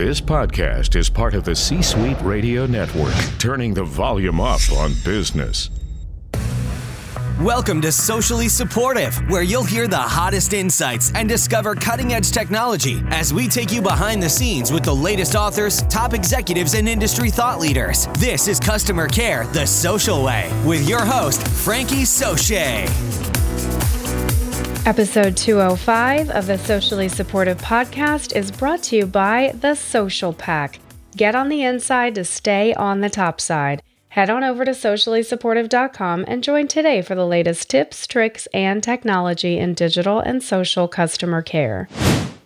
This 0.00 0.18
podcast 0.18 0.96
is 0.96 1.10
part 1.10 1.34
of 1.34 1.44
the 1.44 1.54
C 1.54 1.82
Suite 1.82 2.16
Radio 2.22 2.64
Network, 2.64 3.12
turning 3.38 3.74
the 3.74 3.84
volume 3.84 4.40
up 4.40 4.62
on 4.72 4.94
business. 5.04 5.68
Welcome 7.38 7.82
to 7.82 7.92
Socially 7.92 8.48
Supportive, 8.48 9.14
where 9.28 9.42
you'll 9.42 9.62
hear 9.62 9.86
the 9.86 9.98
hottest 9.98 10.54
insights 10.54 11.12
and 11.14 11.28
discover 11.28 11.74
cutting 11.74 12.14
edge 12.14 12.30
technology 12.30 13.02
as 13.08 13.34
we 13.34 13.46
take 13.46 13.70
you 13.72 13.82
behind 13.82 14.22
the 14.22 14.30
scenes 14.30 14.72
with 14.72 14.84
the 14.84 14.96
latest 14.96 15.34
authors, 15.34 15.82
top 15.82 16.14
executives, 16.14 16.72
and 16.72 16.88
industry 16.88 17.28
thought 17.28 17.60
leaders. 17.60 18.06
This 18.14 18.48
is 18.48 18.58
Customer 18.58 19.06
Care 19.06 19.46
the 19.48 19.66
Social 19.66 20.24
Way 20.24 20.50
with 20.64 20.88
your 20.88 21.04
host, 21.04 21.46
Frankie 21.46 22.04
Soche. 22.04 23.19
Episode 24.86 25.36
205 25.36 26.30
of 26.30 26.46
the 26.46 26.56
Socially 26.56 27.08
Supportive 27.08 27.58
Podcast 27.58 28.34
is 28.34 28.50
brought 28.50 28.82
to 28.84 28.96
you 28.96 29.06
by 29.06 29.52
The 29.60 29.74
Social 29.74 30.32
Pack. 30.32 30.78
Get 31.14 31.34
on 31.34 31.50
the 31.50 31.62
inside 31.62 32.14
to 32.14 32.24
stay 32.24 32.72
on 32.72 33.00
the 33.00 33.10
top 33.10 33.42
side. 33.42 33.82
Head 34.08 34.30
on 34.30 34.42
over 34.42 34.64
to 34.64 34.70
sociallysupportive.com 34.70 36.24
and 36.26 36.42
join 36.42 36.66
today 36.66 37.02
for 37.02 37.14
the 37.14 37.26
latest 37.26 37.68
tips, 37.68 38.06
tricks, 38.06 38.48
and 38.54 38.82
technology 38.82 39.58
in 39.58 39.74
digital 39.74 40.18
and 40.18 40.42
social 40.42 40.88
customer 40.88 41.42
care. 41.42 41.86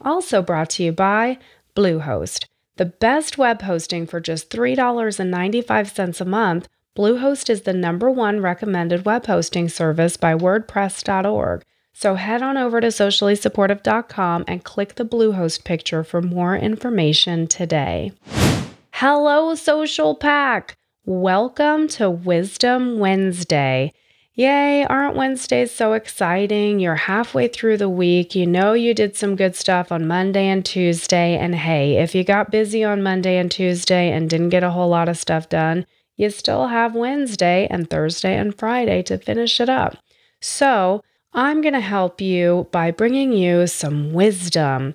Also 0.01 0.43
brought 0.43 0.71
to 0.71 0.83
you 0.83 0.91
by 0.91 1.39
Bluehost. 1.77 2.47
The 2.77 2.87
best 2.87 3.39
web 3.39 3.63
hosting 3.63 4.09
for 4.09 4.19
just 4.19 4.51
$3.95 4.51 6.21
a 6.21 6.25
month, 6.25 6.69
Bluehost 6.97 7.49
is 7.49 7.63
the 7.63 7.73
number 7.73 8.11
one 8.11 8.41
recommended 8.41 9.05
web 9.05 9.27
hosting 9.27 9.69
service 9.69 10.17
by 10.17 10.35
WordPress.org. 10.35 11.63
So 11.97 12.17
head 12.17 12.43
on 12.43 12.57
over 12.57 12.81
to 12.81 12.89
sociallysupportive.com 12.89 14.45
and 14.49 14.65
click 14.65 14.97
the 14.97 15.05
Bluehost 15.05 15.63
picture 15.63 16.03
for 16.03 16.21
more 16.21 16.57
information 16.57 17.47
today. 17.47 18.11
Hello, 18.91 19.55
Social 19.55 20.17
Pack! 20.17 20.77
Welcome 21.07 21.87
to 21.89 22.11
Wisdom 22.11 22.99
Wednesday. 22.99 23.93
Yay, 24.35 24.85
aren't 24.85 25.15
Wednesdays 25.15 25.71
so 25.71 25.93
exciting? 25.93 26.81
You're 26.81 26.97
halfway 26.97 27.47
through 27.47 27.77
the 27.77 27.89
week. 27.89 28.35
You 28.35 28.49
know 28.49 28.73
you 28.73 28.93
did 28.93 29.15
some 29.15 29.37
good 29.37 29.55
stuff 29.55 29.93
on 29.93 30.09
Monday 30.09 30.49
and 30.49 30.65
Tuesday. 30.65 31.37
And 31.37 31.55
hey, 31.55 31.99
if 31.99 32.13
you 32.13 32.25
got 32.25 32.51
busy 32.51 32.83
on 32.83 33.05
Monday 33.05 33.39
and 33.39 33.53
Tuesday 33.53 34.11
and 34.11 34.29
didn't 34.29 34.49
get 34.49 34.65
a 34.65 34.73
whole 34.73 34.89
lot 34.89 35.09
of 35.09 35.17
stuff 35.17 35.49
done, 35.49 35.87
you 36.17 36.29
still 36.31 36.67
have 36.67 36.97
Wednesday 36.97 37.69
and 37.71 37.89
Thursday 37.89 38.37
and 38.37 38.59
Friday 38.59 39.05
to 39.05 39.17
finish 39.17 39.61
it 39.61 39.69
up. 39.69 39.97
So, 40.41 41.05
I'm 41.37 41.63
going 41.63 41.75
to 41.75 41.81
help 41.81 42.21
you 42.21 42.69
by 42.71 42.93
bringing 42.93 43.33
you 43.33 43.67
some 43.67 44.13
wisdom. 44.13 44.95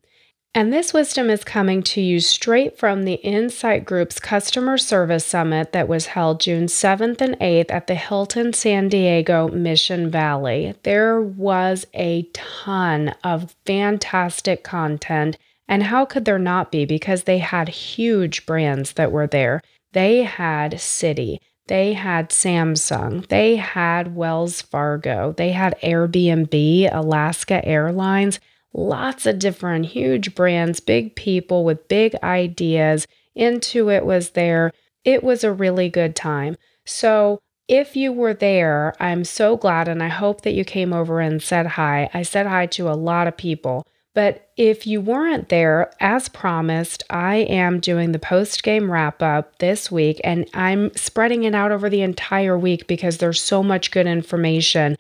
And 0.56 0.72
this 0.72 0.94
wisdom 0.94 1.30
is 1.30 1.44
coming 1.44 1.84
to 1.84 2.02
you 2.02 2.22
straight 2.22 2.78
from 2.78 3.04
the 3.04 3.16
Insight 3.16 3.84
Group's 3.86 4.20
Customer 4.20 4.78
Service 4.78 5.26
Summit 5.26 5.74
that 5.74 5.90
was 5.90 6.08
held 6.08 6.40
June 6.40 6.68
7th 6.68 7.20
and 7.20 7.38
8th 7.40 7.70
at 7.70 7.88
the 7.88 7.96
Hilton 7.96 8.54
San 8.54 8.88
Diego 8.88 9.50
Mission 9.50 10.10
Valley. 10.10 10.76
There 10.84 11.22
was 11.22 11.86
a 11.94 12.24
ton 12.34 13.14
of 13.24 13.54
fantastic 13.66 14.64
content. 14.64 15.38
And 15.68 15.84
how 15.84 16.06
could 16.06 16.24
there 16.24 16.40
not 16.40 16.72
be? 16.72 16.86
Because 16.86 17.24
they 17.24 17.40
had 17.40 17.68
huge 17.68 18.46
brands 18.46 18.94
that 18.94 19.12
were 19.12 19.28
there. 19.28 19.62
They 19.92 20.24
had 20.24 20.74
Citi, 20.74 21.40
they 21.70 21.94
had 21.94 22.30
Samsung, 22.30 23.26
they 23.30 23.56
had 23.56 24.16
Wells 24.16 24.62
Fargo, 24.62 25.34
they 25.38 25.54
had 25.54 25.80
Airbnb, 25.82 26.90
Alaska 26.94 27.66
Airlines 27.66 28.40
lots 28.74 29.26
of 29.26 29.40
different 29.40 29.88
huge 29.88 30.36
brands, 30.36 30.80
big 30.80 31.16
people 31.16 31.64
with 31.64 31.88
big 31.88 32.16
ideas. 32.24 33.08
Intuit 33.38 34.04
was 34.04 34.32
there. 34.32 34.72
It 35.04 35.24
was 35.24 35.44
a 35.44 35.54
really 35.54 35.90
good 35.90 36.16
time. 36.16 36.56
So, 36.86 37.40
if 37.68 37.96
you 37.96 38.12
were 38.12 38.34
there, 38.34 38.96
I'm 39.00 39.24
so 39.24 39.56
glad 39.56 39.88
and 39.88 40.02
I 40.02 40.08
hope 40.08 40.42
that 40.42 40.54
you 40.54 40.66
came 40.66 40.92
over 40.92 41.20
and 41.20 41.42
said 41.42 41.68
hi. 41.68 42.10
I 42.16 42.24
said 42.24 42.48
hi 42.48 42.66
to 42.68 42.90
a 42.90 42.98
lot 42.98 43.28
of 43.28 43.38
people. 43.38 43.86
But 44.16 44.50
if 44.58 44.88
you 44.88 45.02
weren't 45.02 45.50
there, 45.50 45.92
as 46.00 46.30
promised, 46.30 47.04
I 47.10 47.38
am 47.38 47.80
doing 47.80 48.12
the 48.12 48.20
post 48.20 48.64
game 48.64 48.92
wrap 48.92 49.22
up 49.22 49.60
this 49.60 49.92
week 49.92 50.20
and 50.24 50.50
I'm 50.54 50.94
spreading 50.96 51.44
it 51.44 51.54
out 51.54 51.72
over 51.72 51.90
the 51.90 52.02
entire 52.02 52.58
week 52.58 52.88
because 52.88 53.18
there's 53.18 53.42
so 53.42 53.62
much 53.62 53.92
good 53.92 54.08
information 54.08 54.98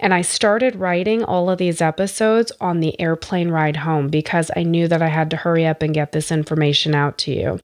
and 0.00 0.12
I 0.14 0.22
started 0.22 0.76
writing 0.76 1.22
all 1.22 1.50
of 1.50 1.58
these 1.58 1.80
episodes 1.80 2.50
on 2.60 2.80
the 2.80 2.98
airplane 3.00 3.50
ride 3.50 3.76
home 3.76 4.08
because 4.08 4.50
I 4.56 4.62
knew 4.62 4.88
that 4.88 5.02
I 5.02 5.08
had 5.08 5.30
to 5.30 5.36
hurry 5.36 5.66
up 5.66 5.82
and 5.82 5.94
get 5.94 6.12
this 6.12 6.32
information 6.32 6.94
out 6.94 7.18
to 7.18 7.32
you. 7.32 7.60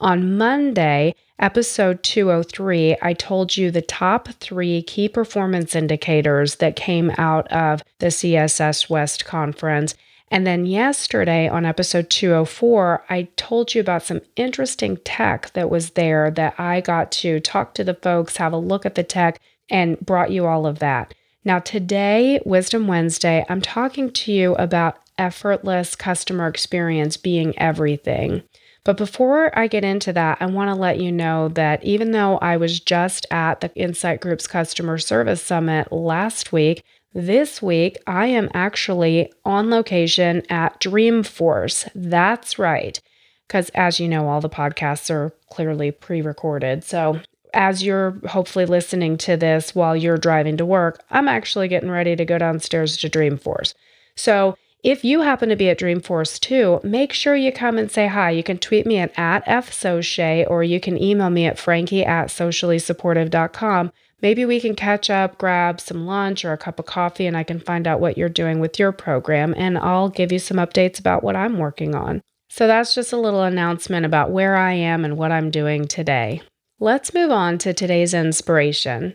On 0.00 0.36
Monday, 0.36 1.14
episode 1.38 2.02
203, 2.02 2.96
I 3.02 3.12
told 3.12 3.56
you 3.56 3.70
the 3.70 3.82
top 3.82 4.28
three 4.40 4.82
key 4.82 5.08
performance 5.08 5.74
indicators 5.76 6.56
that 6.56 6.76
came 6.76 7.10
out 7.18 7.50
of 7.52 7.82
the 7.98 8.06
CSS 8.06 8.88
West 8.88 9.24
conference. 9.24 9.94
And 10.34 10.44
then 10.44 10.66
yesterday 10.66 11.48
on 11.48 11.64
episode 11.64 12.10
204, 12.10 13.04
I 13.08 13.28
told 13.36 13.72
you 13.72 13.80
about 13.80 14.02
some 14.02 14.20
interesting 14.34 14.96
tech 15.04 15.52
that 15.52 15.70
was 15.70 15.90
there 15.90 16.28
that 16.32 16.58
I 16.58 16.80
got 16.80 17.12
to 17.12 17.38
talk 17.38 17.72
to 17.74 17.84
the 17.84 17.94
folks, 17.94 18.38
have 18.38 18.52
a 18.52 18.56
look 18.56 18.84
at 18.84 18.96
the 18.96 19.04
tech, 19.04 19.40
and 19.70 19.96
brought 20.00 20.32
you 20.32 20.44
all 20.46 20.66
of 20.66 20.80
that. 20.80 21.14
Now, 21.44 21.60
today, 21.60 22.40
Wisdom 22.44 22.88
Wednesday, 22.88 23.46
I'm 23.48 23.60
talking 23.60 24.10
to 24.10 24.32
you 24.32 24.56
about 24.56 24.98
effortless 25.18 25.94
customer 25.94 26.48
experience 26.48 27.16
being 27.16 27.56
everything. 27.56 28.42
But 28.82 28.96
before 28.96 29.56
I 29.56 29.68
get 29.68 29.84
into 29.84 30.12
that, 30.14 30.38
I 30.40 30.46
want 30.46 30.68
to 30.68 30.74
let 30.74 30.98
you 30.98 31.12
know 31.12 31.46
that 31.50 31.84
even 31.84 32.10
though 32.10 32.38
I 32.38 32.56
was 32.56 32.80
just 32.80 33.24
at 33.30 33.60
the 33.60 33.72
Insight 33.76 34.20
Group's 34.20 34.48
Customer 34.48 34.98
Service 34.98 35.44
Summit 35.44 35.92
last 35.92 36.52
week, 36.52 36.82
this 37.14 37.62
week 37.62 37.96
I 38.06 38.26
am 38.26 38.50
actually 38.52 39.32
on 39.44 39.70
location 39.70 40.42
at 40.50 40.80
Dreamforce. 40.80 41.88
That's 41.94 42.58
right. 42.58 43.00
Because 43.46 43.70
as 43.70 44.00
you 44.00 44.08
know, 44.08 44.28
all 44.28 44.40
the 44.40 44.48
podcasts 44.48 45.10
are 45.10 45.32
clearly 45.50 45.90
pre 45.90 46.20
recorded. 46.20 46.84
So 46.84 47.20
as 47.52 47.84
you're 47.84 48.18
hopefully 48.26 48.66
listening 48.66 49.16
to 49.18 49.36
this 49.36 49.74
while 49.74 49.96
you're 49.96 50.18
driving 50.18 50.56
to 50.56 50.66
work, 50.66 51.02
I'm 51.10 51.28
actually 51.28 51.68
getting 51.68 51.90
ready 51.90 52.16
to 52.16 52.24
go 52.24 52.36
downstairs 52.38 52.96
to 52.98 53.08
Dreamforce. 53.08 53.74
So 54.16 54.56
if 54.82 55.02
you 55.02 55.22
happen 55.22 55.48
to 55.48 55.56
be 55.56 55.70
at 55.70 55.78
Dreamforce 55.78 56.38
too, 56.38 56.80
make 56.82 57.12
sure 57.12 57.34
you 57.34 57.50
come 57.52 57.78
and 57.78 57.90
say 57.90 58.06
hi. 58.06 58.30
You 58.30 58.42
can 58.42 58.58
tweet 58.58 58.86
me 58.86 58.98
at, 58.98 59.18
at 59.18 59.46
fsoche 59.46 60.44
or 60.50 60.62
you 60.62 60.78
can 60.78 61.02
email 61.02 61.30
me 61.30 61.46
at 61.46 61.58
frankie 61.58 62.04
at 62.04 62.28
sociallysupportive.com. 62.28 63.92
Maybe 64.24 64.46
we 64.46 64.58
can 64.58 64.74
catch 64.74 65.10
up, 65.10 65.36
grab 65.36 65.82
some 65.82 66.06
lunch 66.06 66.46
or 66.46 66.54
a 66.54 66.56
cup 66.56 66.78
of 66.78 66.86
coffee, 66.86 67.26
and 67.26 67.36
I 67.36 67.42
can 67.42 67.60
find 67.60 67.86
out 67.86 68.00
what 68.00 68.16
you're 68.16 68.30
doing 68.30 68.58
with 68.58 68.78
your 68.78 68.90
program, 68.90 69.52
and 69.54 69.76
I'll 69.76 70.08
give 70.08 70.32
you 70.32 70.38
some 70.38 70.56
updates 70.56 70.98
about 70.98 71.22
what 71.22 71.36
I'm 71.36 71.58
working 71.58 71.94
on. 71.94 72.22
So 72.48 72.66
that's 72.66 72.94
just 72.94 73.12
a 73.12 73.18
little 73.18 73.42
announcement 73.42 74.06
about 74.06 74.30
where 74.30 74.56
I 74.56 74.72
am 74.72 75.04
and 75.04 75.18
what 75.18 75.30
I'm 75.30 75.50
doing 75.50 75.86
today. 75.86 76.40
Let's 76.80 77.12
move 77.12 77.30
on 77.30 77.58
to 77.58 77.74
today's 77.74 78.14
inspiration. 78.14 79.12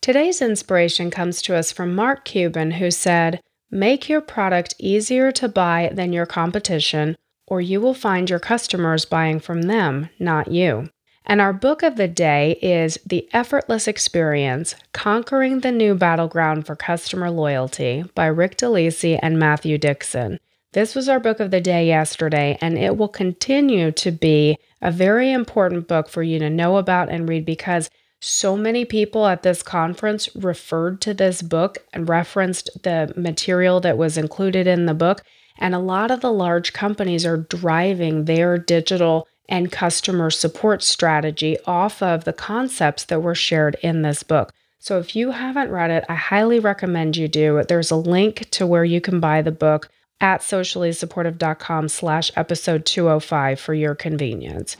Today's 0.00 0.40
inspiration 0.40 1.10
comes 1.10 1.42
to 1.42 1.54
us 1.54 1.70
from 1.70 1.94
Mark 1.94 2.24
Cuban, 2.24 2.70
who 2.70 2.90
said, 2.90 3.40
Make 3.70 4.08
your 4.08 4.22
product 4.22 4.72
easier 4.78 5.32
to 5.32 5.48
buy 5.48 5.90
than 5.92 6.14
your 6.14 6.24
competition, 6.24 7.14
or 7.46 7.60
you 7.60 7.78
will 7.78 7.92
find 7.92 8.30
your 8.30 8.40
customers 8.40 9.04
buying 9.04 9.38
from 9.38 9.64
them, 9.64 10.08
not 10.18 10.50
you. 10.50 10.88
And 11.26 11.40
our 11.40 11.54
book 11.54 11.82
of 11.82 11.96
the 11.96 12.08
day 12.08 12.58
is 12.60 12.98
The 13.06 13.28
Effortless 13.32 13.88
Experience 13.88 14.74
Conquering 14.92 15.60
the 15.60 15.72
New 15.72 15.94
Battleground 15.94 16.66
for 16.66 16.76
Customer 16.76 17.30
Loyalty 17.30 18.04
by 18.14 18.26
Rick 18.26 18.58
DeLisi 18.58 19.18
and 19.22 19.38
Matthew 19.38 19.78
Dixon. 19.78 20.38
This 20.74 20.94
was 20.94 21.08
our 21.08 21.20
book 21.20 21.40
of 21.40 21.50
the 21.50 21.62
day 21.62 21.86
yesterday, 21.86 22.58
and 22.60 22.76
it 22.76 22.98
will 22.98 23.08
continue 23.08 23.90
to 23.92 24.10
be 24.10 24.58
a 24.82 24.90
very 24.90 25.32
important 25.32 25.88
book 25.88 26.10
for 26.10 26.22
you 26.22 26.38
to 26.40 26.50
know 26.50 26.76
about 26.76 27.08
and 27.08 27.26
read 27.26 27.46
because 27.46 27.88
so 28.20 28.56
many 28.56 28.84
people 28.84 29.26
at 29.26 29.42
this 29.42 29.62
conference 29.62 30.28
referred 30.34 31.00
to 31.02 31.14
this 31.14 31.40
book 31.40 31.78
and 31.92 32.08
referenced 32.08 32.82
the 32.82 33.12
material 33.16 33.80
that 33.80 33.96
was 33.96 34.18
included 34.18 34.66
in 34.66 34.86
the 34.86 34.94
book. 34.94 35.22
And 35.58 35.74
a 35.74 35.78
lot 35.78 36.10
of 36.10 36.20
the 36.20 36.32
large 36.32 36.72
companies 36.72 37.24
are 37.24 37.36
driving 37.36 38.24
their 38.24 38.58
digital 38.58 39.28
and 39.48 39.70
customer 39.70 40.30
support 40.30 40.82
strategy 40.82 41.56
off 41.66 42.02
of 42.02 42.24
the 42.24 42.32
concepts 42.32 43.04
that 43.04 43.22
were 43.22 43.34
shared 43.34 43.76
in 43.82 44.02
this 44.02 44.22
book. 44.22 44.52
So 44.78 44.98
if 44.98 45.16
you 45.16 45.30
haven't 45.30 45.70
read 45.70 45.90
it, 45.90 46.04
I 46.08 46.14
highly 46.14 46.58
recommend 46.60 47.16
you 47.16 47.28
do. 47.28 47.62
There's 47.66 47.90
a 47.90 47.96
link 47.96 48.50
to 48.50 48.66
where 48.66 48.84
you 48.84 49.00
can 49.00 49.18
buy 49.18 49.42
the 49.42 49.52
book 49.52 49.88
at 50.20 50.40
sociallysupportive.com 50.40 51.88
slash 51.88 52.30
episode 52.36 52.86
205 52.86 53.60
for 53.60 53.74
your 53.74 53.94
convenience. 53.94 54.76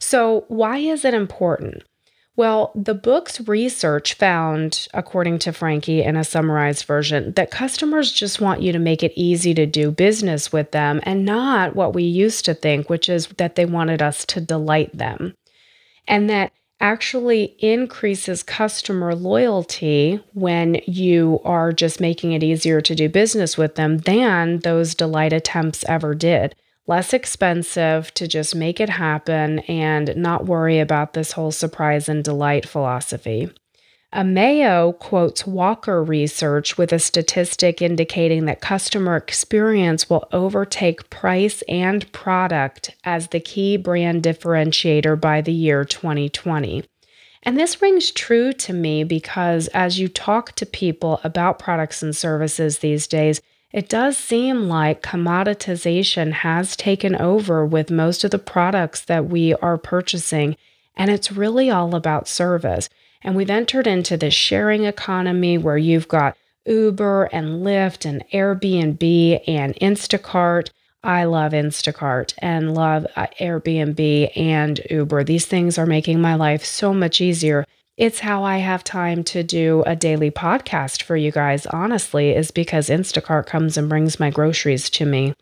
So 0.00 0.44
why 0.48 0.78
is 0.78 1.04
it 1.04 1.14
important? 1.14 1.82
Well, 2.36 2.72
the 2.74 2.94
book's 2.94 3.40
research 3.42 4.14
found, 4.14 4.88
according 4.92 5.38
to 5.40 5.52
Frankie 5.52 6.02
in 6.02 6.16
a 6.16 6.24
summarized 6.24 6.84
version, 6.84 7.32
that 7.34 7.52
customers 7.52 8.10
just 8.10 8.40
want 8.40 8.60
you 8.60 8.72
to 8.72 8.78
make 8.80 9.04
it 9.04 9.12
easy 9.14 9.54
to 9.54 9.66
do 9.66 9.92
business 9.92 10.52
with 10.52 10.72
them 10.72 11.00
and 11.04 11.24
not 11.24 11.76
what 11.76 11.94
we 11.94 12.02
used 12.02 12.44
to 12.46 12.54
think, 12.54 12.90
which 12.90 13.08
is 13.08 13.28
that 13.36 13.54
they 13.54 13.64
wanted 13.64 14.02
us 14.02 14.24
to 14.26 14.40
delight 14.40 14.96
them. 14.96 15.36
And 16.08 16.28
that 16.28 16.52
actually 16.80 17.54
increases 17.60 18.42
customer 18.42 19.14
loyalty 19.14 20.20
when 20.32 20.80
you 20.86 21.40
are 21.44 21.72
just 21.72 22.00
making 22.00 22.32
it 22.32 22.42
easier 22.42 22.80
to 22.80 22.96
do 22.96 23.08
business 23.08 23.56
with 23.56 23.76
them 23.76 23.98
than 23.98 24.58
those 24.58 24.96
delight 24.96 25.32
attempts 25.32 25.84
ever 25.84 26.16
did 26.16 26.56
less 26.86 27.12
expensive 27.12 28.12
to 28.14 28.28
just 28.28 28.54
make 28.54 28.80
it 28.80 28.90
happen 28.90 29.60
and 29.60 30.14
not 30.16 30.46
worry 30.46 30.78
about 30.78 31.14
this 31.14 31.32
whole 31.32 31.50
surprise 31.50 32.08
and 32.08 32.22
delight 32.22 32.68
philosophy. 32.68 33.50
A 34.12 34.22
Mayo 34.22 34.92
quotes 34.92 35.44
Walker 35.44 36.00
research 36.00 36.78
with 36.78 36.92
a 36.92 37.00
statistic 37.00 37.82
indicating 37.82 38.44
that 38.44 38.60
customer 38.60 39.16
experience 39.16 40.08
will 40.08 40.28
overtake 40.30 41.10
price 41.10 41.62
and 41.62 42.10
product 42.12 42.94
as 43.02 43.28
the 43.28 43.40
key 43.40 43.76
brand 43.76 44.22
differentiator 44.22 45.20
by 45.20 45.40
the 45.40 45.52
year 45.52 45.84
2020. 45.84 46.84
And 47.42 47.58
this 47.58 47.82
rings 47.82 48.12
true 48.12 48.52
to 48.52 48.72
me 48.72 49.02
because 49.02 49.66
as 49.68 49.98
you 49.98 50.06
talk 50.06 50.52
to 50.52 50.64
people 50.64 51.20
about 51.24 51.58
products 51.58 52.00
and 52.00 52.14
services 52.14 52.78
these 52.78 53.08
days, 53.08 53.40
it 53.74 53.88
does 53.88 54.16
seem 54.16 54.68
like 54.68 55.02
commoditization 55.02 56.30
has 56.30 56.76
taken 56.76 57.16
over 57.16 57.66
with 57.66 57.90
most 57.90 58.22
of 58.22 58.30
the 58.30 58.38
products 58.38 59.00
that 59.00 59.28
we 59.28 59.52
are 59.54 59.76
purchasing, 59.76 60.56
and 60.96 61.10
it's 61.10 61.32
really 61.32 61.70
all 61.70 61.96
about 61.96 62.28
service. 62.28 62.88
And 63.22 63.34
we've 63.34 63.50
entered 63.50 63.88
into 63.88 64.16
this 64.16 64.32
sharing 64.32 64.84
economy 64.84 65.58
where 65.58 65.76
you've 65.76 66.06
got 66.06 66.36
Uber 66.64 67.24
and 67.32 67.66
Lyft 67.66 68.04
and 68.08 68.24
Airbnb 68.32 69.42
and 69.48 69.74
Instacart. 69.80 70.70
I 71.02 71.24
love 71.24 71.50
Instacart 71.50 72.32
and 72.38 72.74
love 72.74 73.08
uh, 73.16 73.26
Airbnb 73.40 74.38
and 74.38 74.80
Uber. 74.88 75.24
These 75.24 75.46
things 75.46 75.78
are 75.78 75.86
making 75.86 76.20
my 76.20 76.36
life 76.36 76.64
so 76.64 76.94
much 76.94 77.20
easier 77.20 77.66
it's 77.96 78.20
how 78.20 78.42
I 78.42 78.58
have 78.58 78.82
time 78.82 79.22
to 79.24 79.42
do 79.42 79.82
a 79.86 79.94
daily 79.94 80.30
podcast 80.30 81.02
for 81.02 81.16
you 81.16 81.30
guys, 81.30 81.66
honestly, 81.66 82.30
is 82.30 82.50
because 82.50 82.88
Instacart 82.88 83.46
comes 83.46 83.76
and 83.76 83.88
brings 83.88 84.18
my 84.18 84.30
groceries 84.30 84.90
to 84.90 85.06
me. 85.06 85.34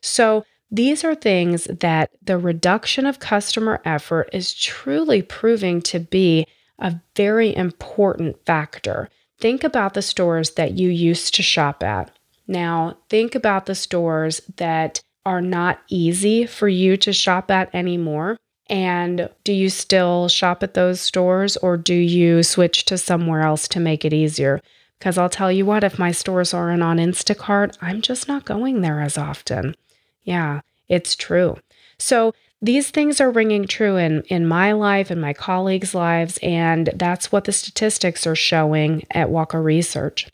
So, 0.00 0.44
these 0.70 1.04
are 1.04 1.14
things 1.14 1.64
that 1.64 2.10
the 2.20 2.36
reduction 2.36 3.06
of 3.06 3.20
customer 3.20 3.80
effort 3.84 4.28
is 4.32 4.52
truly 4.52 5.22
proving 5.22 5.80
to 5.82 6.00
be 6.00 6.46
a 6.78 7.00
very 7.14 7.54
important 7.54 8.44
factor. 8.44 9.08
Think 9.38 9.62
about 9.62 9.94
the 9.94 10.02
stores 10.02 10.52
that 10.52 10.72
you 10.72 10.88
used 10.88 11.34
to 11.36 11.42
shop 11.42 11.82
at. 11.82 12.10
Now, 12.48 12.98
think 13.08 13.34
about 13.34 13.66
the 13.66 13.74
stores 13.74 14.40
that 14.56 15.00
are 15.24 15.40
not 15.40 15.80
easy 15.88 16.44
for 16.44 16.68
you 16.68 16.96
to 16.98 17.12
shop 17.12 17.50
at 17.50 17.74
anymore. 17.74 18.36
And 18.74 19.30
do 19.44 19.52
you 19.52 19.70
still 19.70 20.26
shop 20.26 20.64
at 20.64 20.74
those 20.74 21.00
stores 21.00 21.56
or 21.58 21.76
do 21.76 21.94
you 21.94 22.42
switch 22.42 22.84
to 22.86 22.98
somewhere 22.98 23.42
else 23.42 23.68
to 23.68 23.78
make 23.78 24.04
it 24.04 24.12
easier? 24.12 24.60
Because 24.98 25.16
I'll 25.16 25.28
tell 25.28 25.52
you 25.52 25.64
what, 25.64 25.84
if 25.84 25.96
my 25.96 26.10
stores 26.10 26.52
aren't 26.52 26.82
on 26.82 26.96
Instacart, 26.96 27.78
I'm 27.80 28.02
just 28.02 28.26
not 28.26 28.44
going 28.44 28.80
there 28.80 29.00
as 29.00 29.16
often. 29.16 29.76
Yeah, 30.24 30.62
it's 30.88 31.14
true. 31.14 31.56
So 32.00 32.34
these 32.60 32.90
things 32.90 33.20
are 33.20 33.30
ringing 33.30 33.68
true 33.68 33.96
in, 33.96 34.22
in 34.22 34.44
my 34.44 34.72
life 34.72 35.08
and 35.08 35.20
my 35.20 35.34
colleagues' 35.34 35.94
lives, 35.94 36.40
and 36.42 36.90
that's 36.96 37.30
what 37.30 37.44
the 37.44 37.52
statistics 37.52 38.26
are 38.26 38.34
showing 38.34 39.04
at 39.12 39.30
Walker 39.30 39.62
Research. 39.62 40.26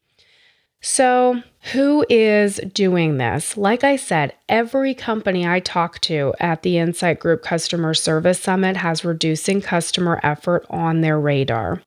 So, 0.82 1.43
who 1.73 2.06
is 2.09 2.59
doing 2.73 3.19
this? 3.19 3.56
Like 3.56 3.85
I 3.85 3.97
said, 3.97 4.32
every 4.49 4.94
company 4.94 5.47
I 5.47 5.61
talk 5.61 6.00
to 6.00 6.32
at 6.41 6.62
the 6.62 6.79
Insight 6.79 7.21
Group 7.21 7.43
Customer 7.43 7.93
Service 7.93 8.41
Summit 8.41 8.79
has 8.79 9.05
reducing 9.05 9.61
customer 9.61 10.21
effort 10.23 10.65
on 10.71 11.03
their 11.03 11.21
radar. 11.21 11.82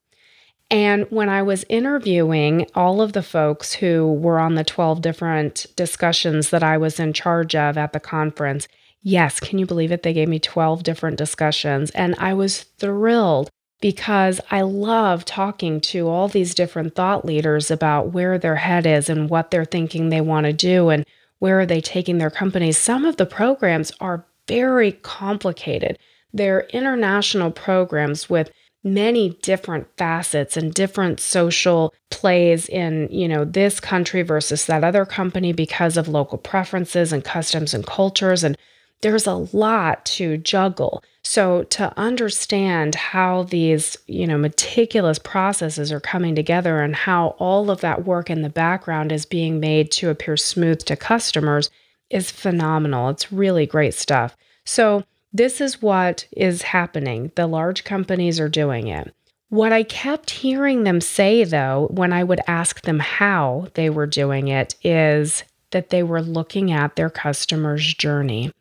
And 0.69 1.07
when 1.10 1.28
I 1.28 1.42
was 1.42 1.66
interviewing 1.69 2.68
all 2.75 3.01
of 3.01 3.13
the 3.13 3.24
folks 3.24 3.74
who 3.74 4.13
were 4.13 4.40
on 4.40 4.56
the 4.56 4.63
12 4.63 5.01
different 5.01 5.66
discussions 5.75 6.51
that 6.51 6.63
I 6.63 6.78
was 6.78 7.00
in 7.00 7.13
charge 7.13 7.56
of 7.56 7.78
at 7.78 7.94
the 7.94 8.00
conference, 8.00 8.68
yes, 9.01 9.40
can 9.40 9.57
you 9.57 9.66
believe 9.66 9.92
it? 9.92 10.04
They 10.04 10.13
gave 10.13 10.30
me 10.30 10.40
12 10.40 10.84
different 10.84 11.18
discussions, 11.18 11.90
and 11.92 12.16
I 12.19 12.34
was 12.34 12.62
thrilled 12.62 13.50
because 13.83 14.39
I 14.50 14.62
love 14.62 15.25
talking 15.25 15.81
to 15.81 16.07
all 16.07 16.30
these 16.30 16.56
different 16.56 16.95
thought 16.95 17.25
leaders 17.25 17.69
about 17.69 18.13
where 18.13 18.38
their 18.38 18.56
head 18.56 18.85
is 18.85 19.09
and 19.09 19.30
what 19.30 19.51
they're 19.51 19.65
thinking 19.65 20.07
they 20.07 20.21
want 20.21 20.45
to 20.45 20.53
do 20.53 20.88
and 20.88 21.06
where 21.39 21.59
are 21.59 21.65
they 21.65 21.81
taking 21.81 22.18
their 22.18 22.30
companies. 22.30 22.77
Some 22.77 23.03
of 23.03 23.18
the 23.18 23.25
programs 23.25 23.91
are 24.00 24.25
very 24.47 24.94
complicated. 24.94 26.00
They're 26.31 26.62
international 26.71 27.51
programs 27.51 28.30
with 28.30 28.53
many 28.85 29.31
different 29.41 29.88
facets 29.97 30.56
and 30.56 30.74
different 30.74 31.19
social 31.19 31.94
plays 32.09 32.69
in, 32.69 33.09
you 33.12 33.27
know, 33.27 33.44
this 33.44 33.81
country 33.81 34.21
versus 34.21 34.65
that 34.68 34.85
other 34.85 35.06
company 35.06 35.51
because 35.51 35.97
of 35.97 36.07
local 36.07 36.38
preferences 36.38 37.12
and 37.12 37.25
customs 37.25 37.74
and 37.74 37.85
cultures 37.85 38.45
and 38.45 38.57
there's 39.04 39.28
a 39.28 39.36
lot 39.36 40.04
to 40.06 40.38
juggle. 40.38 41.04
So 41.24 41.64
to 41.66 41.94
understand 41.98 42.96
how 42.96 43.44
these, 43.44 43.98
you 44.08 44.26
know, 44.26 44.38
meticulous 44.38 45.20
processes 45.20 45.92
are 45.92 46.00
coming 46.00 46.36
together 46.36 46.82
and 46.82 46.96
how 46.96 47.36
all 47.38 47.70
of 47.70 47.82
that 47.82 48.06
work 48.06 48.30
in 48.30 48.42
the 48.42 48.50
background 48.50 49.12
is 49.12 49.26
being 49.26 49.60
made 49.60 49.92
to 49.92 50.10
appear 50.10 50.36
smooth 50.36 50.80
to 50.86 50.96
customers 50.96 51.70
is 52.10 52.32
phenomenal. 52.32 53.10
It's 53.10 53.32
really 53.32 53.66
great 53.66 53.94
stuff. 53.94 54.36
So 54.66 55.04
this 55.32 55.62
is 55.62 55.82
what 55.82 56.26
is 56.32 56.62
happening. 56.62 57.32
The 57.36 57.48
large 57.48 57.84
companies 57.84 58.40
are 58.40 58.50
doing 58.50 58.88
it. 58.88 59.14
What 59.50 59.72
I 59.72 59.84
kept 59.84 60.30
hearing 60.30 60.84
them 60.84 61.00
say, 61.00 61.44
though, 61.44 61.88
when 61.92 62.12
I 62.12 62.24
would 62.24 62.42
ask 62.48 62.82
them 62.82 63.00
how 63.00 63.68
they 63.76 63.90
were 63.90 64.08
doing 64.08 64.48
it, 64.48 64.76
is 64.84 65.44
that 65.72 65.90
they 65.90 66.04
were 66.04 66.22
looking 66.22 66.72
at 66.72 66.96
their 66.96 67.10
customer's 67.10 67.94
journey. 67.94 68.52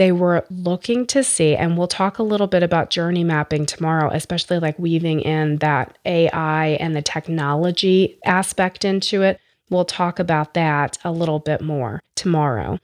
They 0.00 0.12
were 0.12 0.46
looking 0.48 1.04
to 1.08 1.22
see, 1.22 1.54
and 1.54 1.76
we'll 1.76 1.86
talk 1.86 2.18
a 2.18 2.22
little 2.22 2.46
bit 2.46 2.62
about 2.62 2.88
journey 2.88 3.22
mapping 3.22 3.66
tomorrow, 3.66 4.08
especially 4.10 4.58
like 4.58 4.78
weaving 4.78 5.20
in 5.20 5.58
that 5.58 5.98
AI 6.06 6.68
and 6.80 6.96
the 6.96 7.02
technology 7.02 8.18
aspect 8.24 8.86
into 8.86 9.20
it. 9.20 9.38
We'll 9.68 9.84
talk 9.84 10.18
about 10.18 10.54
that 10.54 10.96
a 11.04 11.12
little 11.12 11.38
bit 11.38 11.60
more 11.60 12.00
tomorrow. 12.14 12.78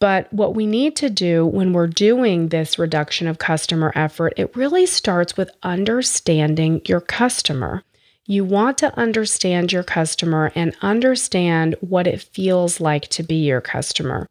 But 0.00 0.32
what 0.32 0.56
we 0.56 0.66
need 0.66 0.96
to 0.96 1.08
do 1.08 1.46
when 1.46 1.72
we're 1.72 1.86
doing 1.86 2.48
this 2.48 2.80
reduction 2.80 3.28
of 3.28 3.38
customer 3.38 3.92
effort, 3.94 4.32
it 4.36 4.56
really 4.56 4.86
starts 4.86 5.36
with 5.36 5.52
understanding 5.62 6.82
your 6.84 7.00
customer. 7.00 7.84
You 8.26 8.44
want 8.44 8.76
to 8.78 8.92
understand 8.98 9.70
your 9.70 9.84
customer 9.84 10.50
and 10.56 10.74
understand 10.82 11.76
what 11.78 12.08
it 12.08 12.22
feels 12.22 12.80
like 12.80 13.06
to 13.10 13.22
be 13.22 13.36
your 13.36 13.60
customer. 13.60 14.26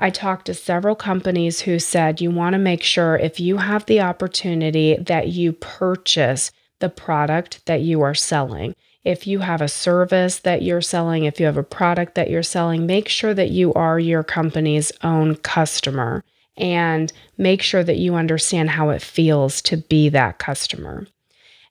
I 0.00 0.10
talked 0.10 0.46
to 0.46 0.54
several 0.54 0.94
companies 0.94 1.60
who 1.60 1.78
said 1.80 2.20
you 2.20 2.30
want 2.30 2.54
to 2.54 2.58
make 2.58 2.82
sure 2.82 3.16
if 3.16 3.40
you 3.40 3.56
have 3.56 3.84
the 3.86 4.00
opportunity 4.00 4.96
that 4.96 5.28
you 5.28 5.52
purchase 5.52 6.52
the 6.78 6.88
product 6.88 7.66
that 7.66 7.80
you 7.82 8.00
are 8.02 8.14
selling. 8.14 8.74
If 9.04 9.26
you 9.26 9.40
have 9.40 9.60
a 9.60 9.68
service 9.68 10.38
that 10.40 10.62
you're 10.62 10.80
selling, 10.80 11.24
if 11.24 11.40
you 11.40 11.46
have 11.46 11.56
a 11.56 11.64
product 11.64 12.14
that 12.14 12.30
you're 12.30 12.42
selling, 12.44 12.86
make 12.86 13.08
sure 13.08 13.34
that 13.34 13.50
you 13.50 13.74
are 13.74 13.98
your 13.98 14.22
company's 14.22 14.92
own 15.02 15.34
customer 15.36 16.22
and 16.56 17.12
make 17.36 17.62
sure 17.62 17.82
that 17.82 17.98
you 17.98 18.14
understand 18.14 18.70
how 18.70 18.90
it 18.90 19.02
feels 19.02 19.60
to 19.62 19.76
be 19.76 20.08
that 20.10 20.38
customer. 20.38 21.06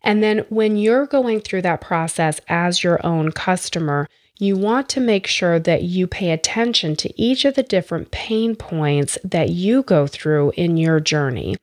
And 0.02 0.24
then 0.24 0.40
when 0.50 0.78
you're 0.78 1.06
going 1.06 1.42
through 1.42 1.64
that 1.64 1.82
process 1.82 2.40
as 2.48 2.84
your 2.84 3.06
own 3.06 3.32
customer, 3.32 4.08
you 4.39 4.56
want 4.56 4.88
to 4.89 5.00
make 5.00 5.27
sure 5.27 5.60
that 5.60 5.84
you 5.84 6.08
pay 6.08 6.32
attention 6.32 6.96
to 6.98 7.22
each 7.22 7.46
of 7.46 7.56
the 7.56 7.63
different 7.63 8.12
pain 8.12 8.56
points 8.56 9.17
that 9.24 9.50
you 9.50 9.84
go 9.84 10.08
through 10.08 10.51
in 10.56 10.77
your 10.77 11.00
journey. 11.00 11.58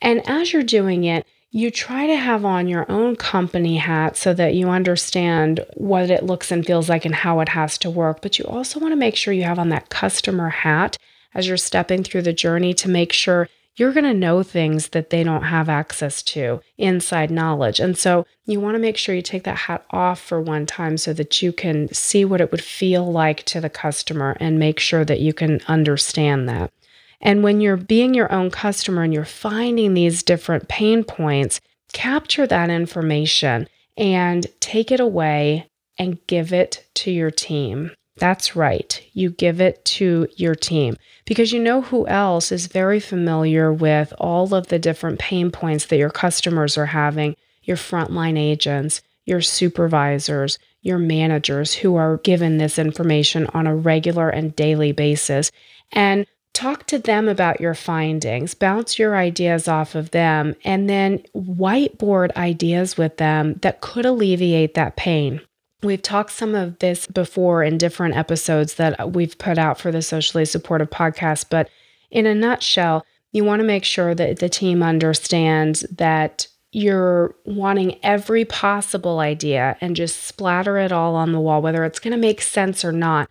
And 0.00 0.26
as 0.28 0.52
you're 0.52 0.62
doing 0.62 1.04
it, 1.04 1.26
you 1.50 1.70
try 1.70 2.06
to 2.06 2.16
have 2.16 2.44
on 2.44 2.66
your 2.66 2.90
own 2.90 3.14
company 3.14 3.76
hat 3.76 4.16
so 4.16 4.32
that 4.32 4.54
you 4.54 4.70
understand 4.70 5.64
what 5.74 6.10
it 6.10 6.24
looks 6.24 6.50
and 6.50 6.64
feels 6.64 6.88
like 6.88 7.04
and 7.04 7.14
how 7.14 7.40
it 7.40 7.50
has 7.50 7.76
to 7.78 7.90
work. 7.90 8.22
But 8.22 8.38
you 8.38 8.46
also 8.46 8.80
want 8.80 8.92
to 8.92 8.96
make 8.96 9.16
sure 9.16 9.34
you 9.34 9.42
have 9.42 9.58
on 9.58 9.68
that 9.68 9.90
customer 9.90 10.48
hat 10.48 10.96
as 11.34 11.46
you're 11.46 11.58
stepping 11.58 12.04
through 12.04 12.22
the 12.22 12.32
journey 12.32 12.72
to 12.74 12.88
make 12.88 13.12
sure 13.12 13.48
you're 13.76 13.92
going 13.92 14.04
to 14.04 14.14
know 14.14 14.42
things 14.42 14.88
that 14.88 15.10
they 15.10 15.24
don't 15.24 15.44
have 15.44 15.68
access 15.68 16.22
to, 16.22 16.60
inside 16.76 17.30
knowledge. 17.30 17.80
And 17.80 17.96
so 17.96 18.26
you 18.44 18.60
want 18.60 18.74
to 18.74 18.80
make 18.80 18.96
sure 18.96 19.14
you 19.14 19.22
take 19.22 19.44
that 19.44 19.56
hat 19.56 19.84
off 19.90 20.20
for 20.20 20.40
one 20.40 20.66
time 20.66 20.96
so 20.96 21.12
that 21.14 21.40
you 21.40 21.52
can 21.52 21.92
see 21.92 22.24
what 22.24 22.40
it 22.40 22.50
would 22.50 22.62
feel 22.62 23.10
like 23.10 23.44
to 23.44 23.60
the 23.60 23.70
customer 23.70 24.36
and 24.40 24.58
make 24.58 24.78
sure 24.78 25.04
that 25.04 25.20
you 25.20 25.32
can 25.32 25.60
understand 25.68 26.48
that. 26.48 26.72
And 27.20 27.42
when 27.42 27.60
you're 27.60 27.76
being 27.76 28.14
your 28.14 28.30
own 28.32 28.50
customer 28.50 29.02
and 29.02 29.14
you're 29.14 29.24
finding 29.24 29.94
these 29.94 30.22
different 30.22 30.68
pain 30.68 31.04
points, 31.04 31.60
capture 31.92 32.46
that 32.46 32.68
information 32.68 33.68
and 33.96 34.46
take 34.60 34.90
it 34.90 35.00
away 35.00 35.68
and 35.98 36.18
give 36.26 36.52
it 36.52 36.86
to 36.94 37.10
your 37.10 37.30
team. 37.30 37.92
That's 38.16 38.54
right. 38.54 39.02
You 39.12 39.30
give 39.30 39.60
it 39.60 39.84
to 39.86 40.28
your 40.36 40.54
team 40.54 40.96
because 41.24 41.52
you 41.52 41.62
know 41.62 41.80
who 41.80 42.06
else 42.06 42.52
is 42.52 42.66
very 42.66 43.00
familiar 43.00 43.72
with 43.72 44.12
all 44.18 44.54
of 44.54 44.68
the 44.68 44.78
different 44.78 45.18
pain 45.18 45.50
points 45.50 45.86
that 45.86 45.96
your 45.96 46.10
customers 46.10 46.76
are 46.76 46.86
having 46.86 47.36
your 47.62 47.76
frontline 47.76 48.38
agents, 48.38 49.00
your 49.24 49.40
supervisors, 49.40 50.58
your 50.82 50.98
managers 50.98 51.74
who 51.74 51.94
are 51.96 52.18
given 52.18 52.58
this 52.58 52.78
information 52.78 53.46
on 53.54 53.66
a 53.66 53.74
regular 53.74 54.28
and 54.28 54.54
daily 54.56 54.92
basis. 54.92 55.50
And 55.92 56.26
talk 56.52 56.86
to 56.88 56.98
them 56.98 57.28
about 57.28 57.60
your 57.60 57.74
findings, 57.74 58.54
bounce 58.54 58.98
your 58.98 59.16
ideas 59.16 59.68
off 59.68 59.94
of 59.94 60.10
them, 60.10 60.54
and 60.64 60.88
then 60.88 61.22
whiteboard 61.34 62.34
ideas 62.36 62.96
with 62.96 63.16
them 63.16 63.54
that 63.62 63.80
could 63.80 64.04
alleviate 64.04 64.74
that 64.74 64.96
pain. 64.96 65.40
We've 65.82 66.02
talked 66.02 66.30
some 66.30 66.54
of 66.54 66.78
this 66.78 67.06
before 67.06 67.64
in 67.64 67.76
different 67.76 68.16
episodes 68.16 68.74
that 68.74 69.12
we've 69.12 69.36
put 69.36 69.58
out 69.58 69.80
for 69.80 69.90
the 69.90 70.02
Socially 70.02 70.44
Supportive 70.44 70.90
podcast, 70.90 71.46
but 71.50 71.68
in 72.10 72.24
a 72.26 72.34
nutshell, 72.34 73.04
you 73.32 73.44
want 73.44 73.60
to 73.60 73.66
make 73.66 73.84
sure 73.84 74.14
that 74.14 74.38
the 74.38 74.48
team 74.48 74.82
understands 74.82 75.80
that 75.90 76.46
you're 76.70 77.34
wanting 77.44 77.98
every 78.02 78.44
possible 78.44 79.18
idea 79.18 79.76
and 79.80 79.96
just 79.96 80.22
splatter 80.22 80.78
it 80.78 80.92
all 80.92 81.16
on 81.16 81.32
the 81.32 81.40
wall, 81.40 81.60
whether 81.60 81.84
it's 81.84 81.98
going 81.98 82.12
to 82.12 82.18
make 82.18 82.40
sense 82.40 82.84
or 82.84 82.92
not. 82.92 83.28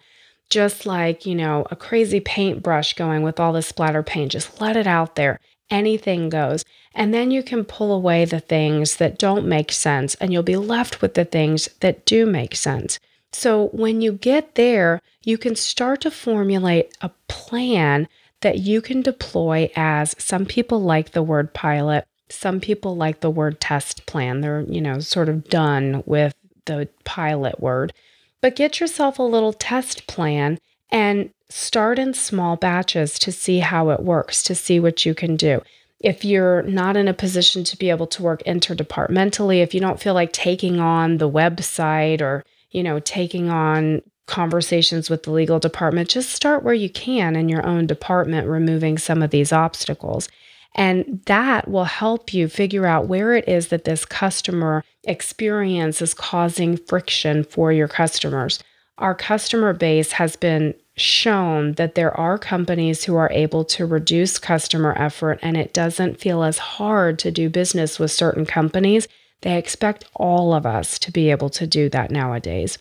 Just 0.49 0.85
like, 0.85 1.25
you 1.25 1.33
know, 1.33 1.65
a 1.71 1.77
crazy 1.77 2.19
paintbrush 2.19 2.93
going 2.95 3.23
with 3.23 3.39
all 3.39 3.53
the 3.53 3.61
splatter 3.61 4.03
paint, 4.03 4.33
just 4.33 4.59
let 4.59 4.75
it 4.75 4.85
out 4.85 5.15
there. 5.15 5.39
Anything 5.71 6.29
goes. 6.29 6.63
And 6.93 7.13
then 7.13 7.31
you 7.31 7.41
can 7.41 7.63
pull 7.63 7.93
away 7.93 8.25
the 8.25 8.41
things 8.41 8.97
that 8.97 9.17
don't 9.17 9.47
make 9.47 9.71
sense 9.71 10.15
and 10.15 10.31
you'll 10.31 10.43
be 10.43 10.57
left 10.57 11.01
with 11.01 11.13
the 11.13 11.25
things 11.25 11.69
that 11.79 12.05
do 12.05 12.25
make 12.25 12.55
sense. 12.55 12.99
So 13.33 13.69
when 13.69 14.01
you 14.01 14.11
get 14.11 14.55
there, 14.55 15.01
you 15.23 15.37
can 15.37 15.55
start 15.55 16.01
to 16.01 16.11
formulate 16.11 16.95
a 17.01 17.09
plan 17.29 18.07
that 18.41 18.59
you 18.59 18.81
can 18.81 19.01
deploy 19.01 19.71
as 19.75 20.15
some 20.17 20.45
people 20.45 20.81
like 20.81 21.11
the 21.11 21.23
word 21.23 21.53
pilot, 21.53 22.05
some 22.29 22.59
people 22.59 22.95
like 22.95 23.21
the 23.21 23.29
word 23.29 23.61
test 23.61 24.05
plan. 24.05 24.41
They're, 24.41 24.61
you 24.61 24.81
know, 24.81 24.99
sort 24.99 25.29
of 25.29 25.47
done 25.47 26.03
with 26.05 26.35
the 26.65 26.89
pilot 27.05 27.59
word. 27.59 27.93
But 28.41 28.55
get 28.55 28.79
yourself 28.79 29.19
a 29.19 29.23
little 29.23 29.53
test 29.53 30.07
plan 30.07 30.57
and 30.89 31.31
start 31.51 31.99
in 31.99 32.13
small 32.13 32.55
batches 32.55 33.19
to 33.19 33.31
see 33.31 33.59
how 33.59 33.89
it 33.89 34.01
works, 34.01 34.43
to 34.43 34.55
see 34.55 34.79
what 34.79 35.05
you 35.05 35.13
can 35.13 35.35
do 35.35 35.61
if 36.03 36.25
you're 36.25 36.63
not 36.63 36.97
in 36.97 37.07
a 37.07 37.13
position 37.13 37.63
to 37.63 37.77
be 37.77 37.89
able 37.89 38.07
to 38.07 38.23
work 38.23 38.43
interdepartmentally, 38.45 39.61
if 39.61 39.73
you 39.73 39.79
don't 39.79 40.01
feel 40.01 40.13
like 40.13 40.33
taking 40.33 40.79
on 40.79 41.17
the 41.17 41.29
website 41.29 42.21
or, 42.21 42.43
you 42.71 42.81
know, 42.83 42.99
taking 42.99 43.49
on 43.49 44.01
conversations 44.25 45.09
with 45.09 45.23
the 45.23 45.31
legal 45.31 45.59
department, 45.59 46.09
just 46.09 46.31
start 46.31 46.63
where 46.63 46.73
you 46.73 46.89
can 46.89 47.35
in 47.35 47.49
your 47.49 47.65
own 47.65 47.85
department, 47.85 48.47
removing 48.47 48.97
some 48.97 49.21
of 49.21 49.29
these 49.29 49.51
obstacles. 49.51 50.27
And 50.73 51.21
that 51.25 51.67
will 51.67 51.83
help 51.83 52.33
you 52.33 52.47
figure 52.47 52.85
out 52.85 53.07
where 53.07 53.33
it 53.33 53.47
is 53.47 53.67
that 53.67 53.83
this 53.83 54.05
customer 54.05 54.83
experience 55.03 56.01
is 56.01 56.13
causing 56.13 56.77
friction 56.77 57.43
for 57.43 57.71
your 57.71 57.89
customers. 57.89 58.63
Our 58.97 59.13
customer 59.13 59.73
base 59.73 60.13
has 60.13 60.35
been 60.35 60.73
shown 61.01 61.73
that 61.73 61.95
there 61.95 62.15
are 62.17 62.37
companies 62.37 63.03
who 63.03 63.15
are 63.15 63.31
able 63.31 63.65
to 63.65 63.85
reduce 63.85 64.39
customer 64.39 64.93
effort 64.97 65.39
and 65.41 65.57
it 65.57 65.73
doesn't 65.73 66.19
feel 66.19 66.43
as 66.43 66.57
hard 66.57 67.19
to 67.19 67.31
do 67.31 67.49
business 67.49 67.99
with 67.99 68.11
certain 68.11 68.45
companies. 68.45 69.07
They 69.41 69.57
expect 69.57 70.05
all 70.15 70.53
of 70.53 70.65
us 70.65 70.99
to 70.99 71.11
be 71.11 71.31
able 71.31 71.49
to 71.51 71.67
do 71.67 71.89
that 71.89 72.11
nowadays. 72.11 72.77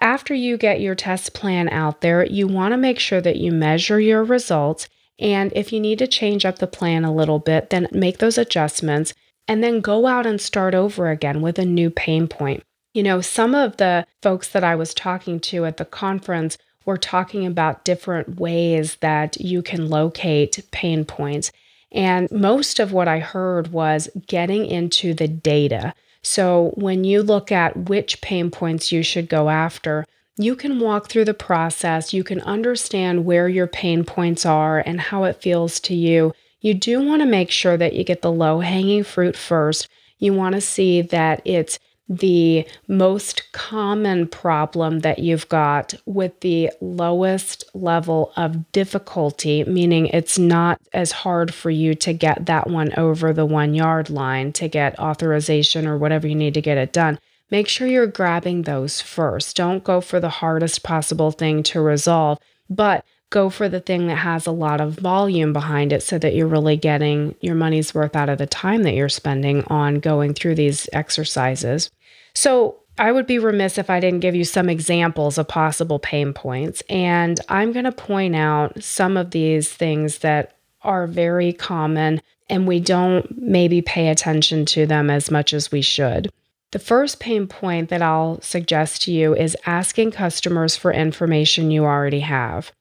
After 0.00 0.34
you 0.34 0.56
get 0.56 0.80
your 0.80 0.94
test 0.94 1.34
plan 1.34 1.68
out 1.68 2.00
there, 2.00 2.24
you 2.26 2.46
want 2.46 2.72
to 2.72 2.78
make 2.78 2.98
sure 2.98 3.20
that 3.20 3.36
you 3.36 3.52
measure 3.52 4.00
your 4.00 4.24
results. 4.24 4.88
And 5.18 5.52
if 5.54 5.72
you 5.72 5.80
need 5.80 5.98
to 6.00 6.06
change 6.06 6.44
up 6.44 6.58
the 6.58 6.66
plan 6.66 7.04
a 7.04 7.14
little 7.14 7.38
bit, 7.38 7.70
then 7.70 7.88
make 7.92 8.18
those 8.18 8.38
adjustments 8.38 9.14
and 9.46 9.62
then 9.62 9.80
go 9.80 10.06
out 10.06 10.26
and 10.26 10.40
start 10.40 10.74
over 10.74 11.10
again 11.10 11.42
with 11.42 11.58
a 11.58 11.64
new 11.64 11.90
pain 11.90 12.26
point. 12.26 12.62
You 12.92 13.02
know, 13.02 13.20
some 13.20 13.54
of 13.54 13.76
the 13.76 14.06
folks 14.22 14.48
that 14.48 14.64
I 14.64 14.74
was 14.74 14.94
talking 14.94 15.40
to 15.40 15.64
at 15.64 15.76
the 15.76 15.84
conference 15.84 16.56
we're 16.84 16.96
talking 16.96 17.46
about 17.46 17.84
different 17.84 18.38
ways 18.38 18.96
that 18.96 19.40
you 19.40 19.62
can 19.62 19.88
locate 19.88 20.62
pain 20.70 21.04
points. 21.04 21.50
And 21.92 22.30
most 22.30 22.80
of 22.80 22.92
what 22.92 23.08
I 23.08 23.20
heard 23.20 23.68
was 23.68 24.08
getting 24.26 24.66
into 24.66 25.14
the 25.14 25.28
data. 25.28 25.94
So 26.22 26.72
when 26.74 27.04
you 27.04 27.22
look 27.22 27.52
at 27.52 27.88
which 27.88 28.20
pain 28.20 28.50
points 28.50 28.90
you 28.90 29.02
should 29.02 29.28
go 29.28 29.50
after, 29.50 30.04
you 30.36 30.56
can 30.56 30.80
walk 30.80 31.08
through 31.08 31.26
the 31.26 31.34
process. 31.34 32.12
You 32.12 32.24
can 32.24 32.40
understand 32.40 33.24
where 33.24 33.48
your 33.48 33.68
pain 33.68 34.04
points 34.04 34.44
are 34.44 34.80
and 34.80 35.00
how 35.00 35.24
it 35.24 35.40
feels 35.40 35.78
to 35.80 35.94
you. 35.94 36.32
You 36.60 36.74
do 36.74 37.00
want 37.00 37.22
to 37.22 37.26
make 37.26 37.50
sure 37.50 37.76
that 37.76 37.92
you 37.92 38.04
get 38.04 38.22
the 38.22 38.32
low 38.32 38.60
hanging 38.60 39.04
fruit 39.04 39.36
first. 39.36 39.86
You 40.18 40.32
want 40.32 40.54
to 40.54 40.60
see 40.60 41.02
that 41.02 41.42
it's 41.44 41.78
the 42.08 42.66
most 42.86 43.50
common 43.52 44.26
problem 44.28 45.00
that 45.00 45.18
you've 45.18 45.48
got 45.48 45.94
with 46.04 46.38
the 46.40 46.70
lowest 46.80 47.64
level 47.74 48.32
of 48.36 48.70
difficulty, 48.72 49.64
meaning 49.64 50.06
it's 50.08 50.38
not 50.38 50.80
as 50.92 51.12
hard 51.12 51.54
for 51.54 51.70
you 51.70 51.94
to 51.94 52.12
get 52.12 52.46
that 52.46 52.68
one 52.68 52.92
over 52.98 53.32
the 53.32 53.46
one 53.46 53.74
yard 53.74 54.10
line 54.10 54.52
to 54.52 54.68
get 54.68 54.98
authorization 54.98 55.86
or 55.86 55.96
whatever 55.96 56.26
you 56.26 56.34
need 56.34 56.54
to 56.54 56.60
get 56.60 56.78
it 56.78 56.92
done. 56.92 57.18
Make 57.50 57.68
sure 57.68 57.86
you're 57.86 58.06
grabbing 58.06 58.62
those 58.62 59.00
first. 59.00 59.56
Don't 59.56 59.84
go 59.84 60.00
for 60.00 60.20
the 60.20 60.28
hardest 60.28 60.82
possible 60.82 61.30
thing 61.30 61.62
to 61.64 61.80
resolve, 61.80 62.38
but 62.68 63.04
go 63.30 63.50
for 63.50 63.68
the 63.68 63.80
thing 63.80 64.06
that 64.06 64.16
has 64.16 64.46
a 64.46 64.52
lot 64.52 64.80
of 64.80 64.94
volume 64.94 65.52
behind 65.52 65.92
it 65.92 66.02
so 66.02 66.18
that 66.18 66.34
you're 66.34 66.46
really 66.46 66.76
getting 66.76 67.34
your 67.40 67.54
money's 67.54 67.94
worth 67.94 68.14
out 68.14 68.28
of 68.28 68.38
the 68.38 68.46
time 68.46 68.82
that 68.82 68.94
you're 68.94 69.08
spending 69.08 69.64
on 69.64 70.00
going 70.00 70.34
through 70.34 70.54
these 70.54 70.88
exercises. 70.92 71.90
So, 72.34 72.80
I 72.96 73.10
would 73.10 73.26
be 73.26 73.40
remiss 73.40 73.76
if 73.76 73.90
I 73.90 73.98
didn't 73.98 74.20
give 74.20 74.36
you 74.36 74.44
some 74.44 74.68
examples 74.68 75.36
of 75.36 75.48
possible 75.48 75.98
pain 75.98 76.32
points. 76.32 76.80
And 76.88 77.40
I'm 77.48 77.72
going 77.72 77.86
to 77.86 77.92
point 77.92 78.36
out 78.36 78.80
some 78.82 79.16
of 79.16 79.32
these 79.32 79.68
things 79.68 80.18
that 80.18 80.56
are 80.82 81.08
very 81.08 81.52
common 81.52 82.20
and 82.48 82.68
we 82.68 82.78
don't 82.78 83.36
maybe 83.36 83.80
pay 83.82 84.08
attention 84.08 84.64
to 84.66 84.86
them 84.86 85.10
as 85.10 85.30
much 85.30 85.52
as 85.52 85.72
we 85.72 85.82
should. 85.82 86.30
The 86.72 86.78
first 86.78 87.20
pain 87.20 87.46
point 87.46 87.88
that 87.88 88.02
I'll 88.02 88.40
suggest 88.42 89.02
to 89.02 89.12
you 89.12 89.34
is 89.34 89.56
asking 89.64 90.10
customers 90.10 90.76
for 90.76 90.92
information 90.92 91.70
you 91.70 91.84
already 91.84 92.20
have. 92.20 92.72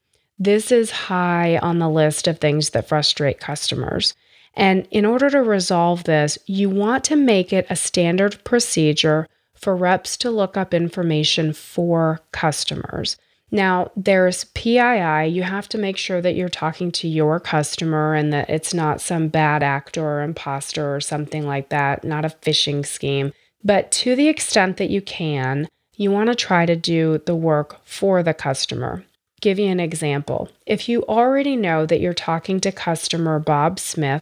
This 0.44 0.74
is 0.74 0.92
high 0.92 1.58
on 1.60 1.80
the 1.80 1.88
list 1.88 2.28
of 2.28 2.38
things 2.38 2.72
that 2.72 2.90
frustrate 2.90 3.40
customers. 3.40 4.14
And 4.54 4.86
in 4.92 5.06
order 5.06 5.30
to 5.30 5.42
resolve 5.42 6.04
this, 6.04 6.38
you 6.48 6.70
want 6.70 7.06
to 7.06 7.16
make 7.16 7.54
it 7.54 7.66
a 7.70 7.78
standard 7.78 8.44
procedure 8.44 9.26
for 9.56 9.74
reps 9.74 10.18
to 10.18 10.30
look 10.30 10.58
up 10.58 10.74
information 10.74 11.54
for 11.54 12.20
customers. 12.34 13.16
Now, 13.52 13.92
there's 13.96 14.44
PII. 14.44 15.28
You 15.28 15.44
have 15.44 15.70
to 15.70 15.78
make 15.78 15.96
sure 15.96 16.22
that 16.22 16.36
you're 16.36 16.50
talking 16.50 16.92
to 16.92 17.08
your 17.08 17.40
customer 17.40 18.14
and 18.14 18.34
that 18.34 18.50
it's 18.50 18.74
not 18.74 19.00
some 19.00 19.30
bad 19.30 19.64
actor 19.64 20.06
or 20.06 20.24
imposter 20.24 20.94
or 20.94 21.00
something 21.00 21.48
like 21.48 21.70
that, 21.70 22.04
not 22.04 22.26
a 22.26 22.36
phishing 22.42 22.86
scheme. 22.86 23.32
But 23.64 23.94
to 23.94 24.14
the 24.14 24.28
extent 24.28 24.76
that 24.76 24.90
you 24.90 25.02
can, 25.02 25.70
you 25.96 26.12
want 26.12 26.28
to 26.28 26.36
try 26.36 26.66
to 26.66 26.76
do 26.76 27.20
the 27.26 27.36
work 27.36 27.80
for 27.86 28.22
the 28.22 28.34
customer 28.34 29.06
give 29.44 29.60
you 29.60 29.68
an 29.68 29.80
example. 29.82 30.50
If 30.66 30.88
you 30.88 31.04
already 31.04 31.58
know 31.58 31.86
that 31.86 32.00
you're 32.00 32.14
talking 32.14 32.62
to 32.62 32.72
customer 32.72 33.40
Bob 33.40 33.78
Smith, 33.78 34.22